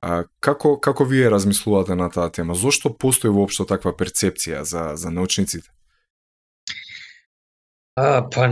А, 0.05 0.25
како, 0.45 0.75
како 0.81 1.07
вие 1.09 1.31
размислувате 1.33 1.97
на 1.97 2.11
таа 2.13 2.29
тема? 2.29 2.55
Зошто 2.55 2.91
постои 2.93 3.33
воопшто 3.33 3.65
таква 3.65 3.95
перцепција 3.97 4.61
за, 4.69 4.91
за 5.01 5.13
научниците? 5.15 5.71
А, 7.97 8.27
па, 8.35 8.51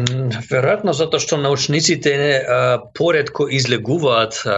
веројатно 0.48 0.94
затоа 0.96 1.20
што 1.20 1.36
научниците 1.42 2.14
а, 2.16 2.58
поредко 2.96 3.48
излегуваат 3.50 4.40
а, 4.46 4.56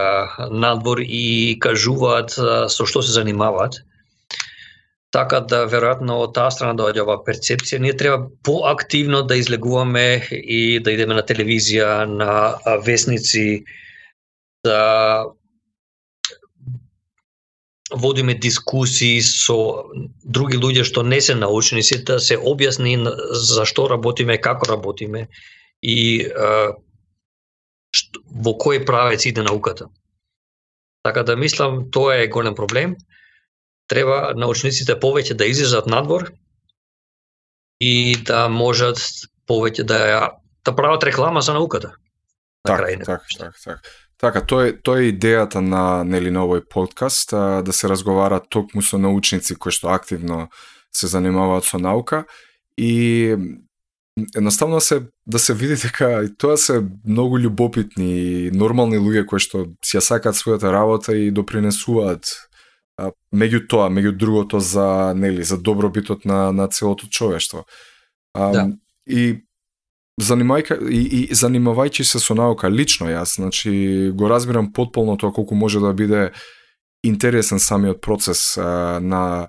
надвор 0.51 1.03
и 1.03 1.57
кажуваат 1.59 2.37
а, 2.39 2.57
со 2.71 2.87
што 2.87 3.03
се 3.03 3.17
занимаваат. 3.19 3.81
Така 5.11 5.41
да 5.51 5.65
веројатно 5.67 6.21
од 6.23 6.35
таа 6.37 6.51
страна 6.53 6.79
доаѓа 6.79 7.03
оваа 7.03 7.23
перцепција. 7.27 7.81
Ние 7.83 7.97
треба 7.97 8.29
поактивно 8.43 9.23
да 9.23 9.35
излегуваме 9.35 10.21
и 10.31 10.79
да 10.79 10.95
идеме 10.95 11.19
на 11.19 11.27
телевизија, 11.27 12.05
на 12.05 12.77
весници, 12.87 13.65
да 14.63 15.25
водиме 17.95 18.35
дискусии 18.35 19.21
со 19.21 19.87
други 20.23 20.57
луѓе 20.57 20.83
што 20.87 21.03
не 21.03 21.21
се 21.21 21.35
научници 21.35 22.03
да 22.03 22.19
се 22.19 22.37
објасни 22.37 22.95
за 23.31 23.65
што 23.65 23.87
работиме, 23.91 24.37
како 24.37 24.69
работиме 24.69 25.27
и 25.81 26.27
а, 26.27 26.75
што, 27.95 28.21
во 28.29 28.55
кој 28.59 28.85
правец 28.85 29.25
иде 29.25 29.43
науката. 29.43 29.89
Така 31.03 31.23
да 31.23 31.35
мислам 31.35 31.91
тоа 31.91 32.21
е 32.23 32.27
голем 32.27 32.55
проблем. 32.55 32.95
Треба 33.87 34.33
научниците 34.35 34.95
повеќе 34.99 35.37
да 35.37 35.45
излезат 35.45 35.85
надвор 35.85 36.31
и 37.79 38.17
да 38.25 38.47
можат 38.49 38.99
повеќе 39.47 39.83
да 39.83 39.99
да 40.65 40.75
прават 40.75 41.03
реклама 41.03 41.41
за 41.41 41.53
науката. 41.53 41.93
На 42.67 42.77
така, 42.77 42.85
така, 42.85 43.21
така, 43.37 43.51
така. 43.63 43.79
Така, 44.17 44.41
тоа 44.41 44.69
е, 44.69 44.73
тоа 44.79 45.03
е 45.03 45.11
идејата 45.11 45.59
на 45.59 46.03
нели 46.07 46.31
на 46.31 46.45
овој 46.47 46.63
подкаст, 46.71 47.33
а, 47.33 47.61
да 47.61 47.73
се 47.73 47.89
разговара 47.91 48.39
токму 48.39 48.81
со 48.81 48.97
научници 48.97 49.57
кои 49.59 49.75
што 49.75 49.91
активно 49.91 50.47
се 50.95 51.07
занимаваат 51.11 51.67
со 51.67 51.77
наука 51.77 52.23
и 52.77 53.35
едноставно 54.35 54.79
се 54.81 55.01
да 55.25 55.39
се 55.39 55.53
види 55.53 55.75
дека 55.75 56.23
и 56.23 56.31
тоа 56.37 56.57
се 56.57 56.79
многу 57.05 57.39
љубопитни 57.39 58.11
и 58.47 58.51
нормални 58.55 58.97
луѓе 58.97 59.25
кои 59.27 59.43
што 59.43 59.65
си 59.83 59.99
ја 59.99 60.03
сакаат 60.03 60.39
својата 60.39 60.71
работа 60.71 61.15
и 61.15 61.31
допринесуваат 61.31 62.31
а, 62.97 63.11
меѓу 63.35 63.67
тоа, 63.67 63.91
меѓу 63.91 64.15
другото 64.15 64.59
за 64.59 65.13
нели 65.15 65.43
за 65.43 65.57
добробитот 65.57 66.25
на 66.25 66.51
на 66.55 66.67
целото 66.67 67.07
човештво. 67.11 67.65
А, 68.33 68.51
да. 68.51 68.69
И 69.07 69.44
занимајка 70.21 70.77
и, 70.89 71.01
и 71.29 71.35
занимавајќи 71.35 72.03
се 72.07 72.19
со 72.23 72.35
наука 72.35 72.69
лично 72.69 73.09
јас, 73.11 73.35
значи 73.35 74.11
го 74.15 74.29
разбирам 74.31 74.71
потполно 74.73 75.17
тоа 75.17 75.33
колку 75.35 75.55
може 75.55 75.79
да 75.79 75.93
биде 75.93 76.31
интересен 77.03 77.59
самиот 77.59 78.01
процес 78.01 78.57
а, 78.57 78.99
на 79.01 79.47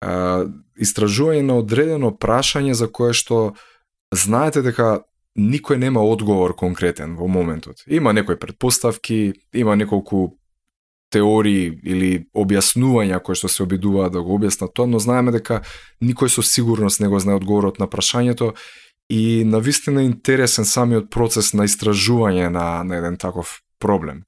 а, 0.00 0.46
истражување 0.78 1.42
на 1.42 1.58
одредено 1.58 2.12
прашање 2.14 2.74
за 2.74 2.88
кое 2.88 3.12
што 3.12 3.56
знаете 4.14 4.62
дека 4.62 5.02
никој 5.36 5.76
нема 5.76 6.00
одговор 6.00 6.54
конкретен 6.56 7.16
во 7.16 7.26
моментот. 7.28 7.82
Има 7.86 8.12
некои 8.12 8.38
предпоставки, 8.38 9.34
има 9.52 9.76
неколку 9.76 10.38
теории 11.12 11.70
или 11.84 12.26
објаснувања 12.34 13.20
кои 13.22 13.36
што 13.38 13.48
се 13.48 13.62
обидуваат 13.66 14.14
да 14.14 14.22
го 14.22 14.38
објаснат 14.38 14.72
тоа, 14.74 14.86
но 14.86 14.98
знаеме 15.02 15.34
дека 15.34 15.62
никој 16.02 16.32
со 16.32 16.42
сигурност 16.42 17.00
не 17.00 17.08
го 17.08 17.20
знае 17.20 17.38
одговорот 17.38 17.78
на 17.78 17.86
прашањето 17.86 18.54
и 19.08 19.44
навистина 19.44 20.02
интересен 20.02 20.64
самиот 20.64 21.10
процес 21.10 21.52
на 21.54 21.66
истражување 21.68 22.48
на, 22.50 22.84
на 22.84 22.96
еден 22.96 23.16
таков 23.16 23.60
проблем. 23.78 24.24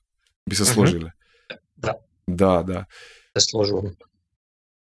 Би 0.48 0.56
се 0.56 0.64
сложиле? 0.64 1.12
Да. 1.76 1.94
Да, 2.28 2.62
да. 2.62 2.84
Се 3.38 3.50
сложувам. 3.50 3.96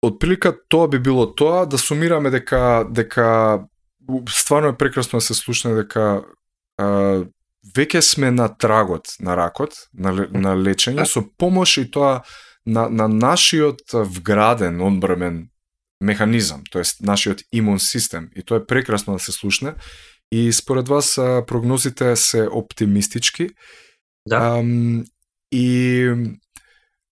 Од 0.01 0.19
прилика 0.19 0.53
тоа 0.69 0.87
би 0.87 0.99
било 0.99 1.25
тоа 1.25 1.65
да 1.65 1.77
сумираме 1.77 2.29
дека 2.29 2.85
дека 2.89 3.65
стварно 4.29 4.69
е 4.73 4.77
прекрасно 4.77 5.17
да 5.17 5.21
се 5.21 5.33
слушне 5.33 5.73
дека 5.73 6.21
а, 6.77 7.25
веќе 7.73 8.01
сме 8.01 8.31
на 8.31 8.49
трагот 8.49 9.15
на 9.19 9.35
ракот, 9.37 9.87
на, 9.93 10.13
на 10.29 10.53
лечење 10.53 11.07
со 11.09 11.23
помош 11.37 11.77
и 11.81 11.87
тоа 11.89 12.21
на, 12.65 12.89
на 12.89 13.07
нашиот 13.07 13.93
вграден 13.93 14.81
одбрамен 14.81 15.47
механизам, 16.01 16.63
тоест 16.71 17.01
нашиот 17.01 17.41
имун 17.51 17.79
систем 17.79 18.29
и 18.35 18.43
тоа 18.43 18.57
е 18.57 18.65
прекрасно 18.65 19.13
да 19.13 19.19
се 19.19 19.31
слушне 19.31 19.73
и 20.31 20.51
според 20.51 20.87
вас 20.87 21.15
прогнозите 21.47 22.15
се 22.15 22.47
оптимистички. 22.51 23.49
Да. 24.27 24.37
А, 24.37 24.63
и 25.51 26.09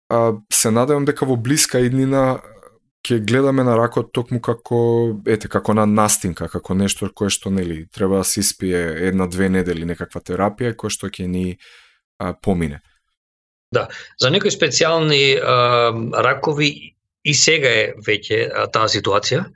а, 0.09 0.33
се 0.53 0.71
надевам 0.71 1.05
дека 1.05 1.27
во 1.27 1.37
блиска 1.37 1.81
иднина 1.81 2.43
ќе 3.07 3.21
гледаме 3.23 3.63
на 3.63 3.77
ракот 3.79 4.11
токму 4.13 4.41
како 4.43 4.79
ете 5.31 5.49
како 5.49 5.75
на 5.79 5.87
настинка, 5.87 6.49
како 6.51 6.75
нешто 6.75 7.09
кое 7.15 7.31
што 7.31 7.53
нели 7.55 7.87
треба 7.95 8.19
да 8.23 8.25
се 8.25 8.41
испие 8.43 8.83
една-две 9.09 9.49
недели 9.49 9.87
некаква 9.87 10.21
терапија 10.21 10.75
која 10.75 10.91
што 10.91 11.11
ќе 11.11 11.29
ни 11.31 11.47
а, 12.19 12.35
помине. 12.35 12.83
Да, 13.75 13.87
за 14.19 14.31
некои 14.31 14.51
специјални 14.51 15.39
а, 15.39 15.95
ракови 16.27 16.96
и 17.27 17.35
сега 17.35 17.69
е 17.69 17.87
веќе 18.07 18.71
таа 18.73 18.87
ситуација, 18.91 19.49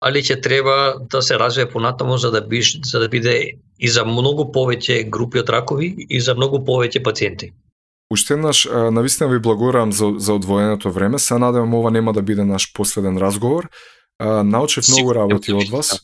али 0.00 0.22
ќе 0.22 0.38
треба 0.42 0.76
да 1.10 1.22
се 1.22 1.38
развие 1.38 1.66
понатаму 1.70 2.18
за 2.18 2.30
да 2.30 2.40
биш, 2.40 2.76
за 2.86 3.00
да 3.02 3.08
биде 3.08 3.34
и 3.78 3.88
за 3.88 4.04
многу 4.06 4.46
повеќе 4.54 5.02
групи 5.10 5.42
од 5.42 5.50
ракови 5.50 5.94
и 6.08 6.20
за 6.20 6.34
многу 6.38 6.62
повеќе 6.62 7.02
пациенти. 7.02 7.50
Уште 8.10 8.38
еднаш, 8.38 8.64
навистина 8.92 9.28
ви 9.28 9.38
благодарам 9.38 9.92
за, 9.92 10.14
за 10.16 10.32
одвоеното 10.34 10.92
време. 10.92 11.18
Се 11.18 11.38
надевам 11.38 11.74
ова 11.74 11.90
нема 11.90 12.12
да 12.12 12.22
биде 12.22 12.44
наш 12.44 12.72
последен 12.72 13.18
разговор. 13.18 13.68
Научев 14.44 14.88
многу 14.88 15.14
работи 15.14 15.52
од 15.52 15.68
вас. 15.68 16.00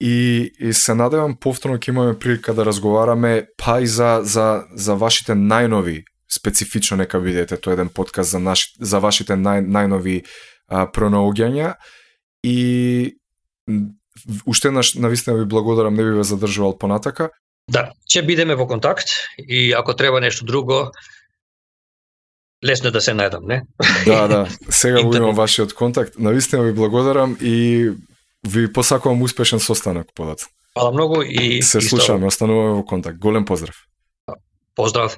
и, 0.00 0.50
и 0.60 0.72
се 0.72 0.94
надевам 0.94 1.36
повторно 1.40 1.78
ќе 1.78 1.88
имаме 1.88 2.18
прилика 2.18 2.54
да 2.54 2.64
разговараме 2.64 3.46
па 3.56 3.80
и 3.80 3.86
за, 3.86 4.20
за, 4.22 4.64
за 4.74 4.94
вашите 4.94 5.32
најнови 5.32 6.04
специфично 6.28 6.96
нека 6.96 7.20
видите 7.20 7.56
тоа 7.56 7.72
еден 7.72 7.88
подкаст 7.88 8.30
за 8.30 8.38
наши, 8.38 8.74
за 8.80 9.00
вашите 9.00 9.34
нај, 9.34 9.62
најнови 9.66 10.22
а, 10.68 10.86
пронаоѓања 10.86 11.74
и 12.42 13.16
уште 14.46 14.70
наш 14.70 14.94
навистина 14.94 15.36
ви 15.36 15.44
благодарам, 15.44 15.94
не 15.94 16.04
би 16.04 16.10
ве 16.10 16.24
задржувал 16.24 16.78
понатака. 16.78 17.30
Да, 17.68 17.90
ќе 18.06 18.22
бидеме 18.26 18.54
во 18.54 18.66
контакт 18.66 19.10
и 19.38 19.72
ако 19.72 19.94
треба 19.94 20.20
нешто 20.20 20.46
друго, 20.46 20.92
лесно 22.64 22.90
да 22.90 23.00
се 23.00 23.14
најдам, 23.14 23.46
не? 23.46 23.62
Да, 24.06 24.26
да. 24.28 24.46
Сега 24.70 25.02
го 25.06 25.16
имам 25.16 25.34
вашиот 25.34 25.74
контакт. 25.74 26.18
Навистина 26.18 26.62
ви 26.62 26.72
благодарам 26.72 27.36
и 27.40 27.90
ви 28.46 28.72
посакувам 28.72 29.22
успешен 29.22 29.60
состанок 29.60 30.06
подат. 30.14 30.46
Фала 30.78 30.92
многу 30.92 31.22
и 31.22 31.62
се 31.62 31.80
слушаме, 31.80 32.26
остануваме 32.26 32.74
во 32.76 32.84
контакт. 32.84 33.18
Голем 33.18 33.44
поздрав. 33.44 33.76
Поздрав. 34.74 35.16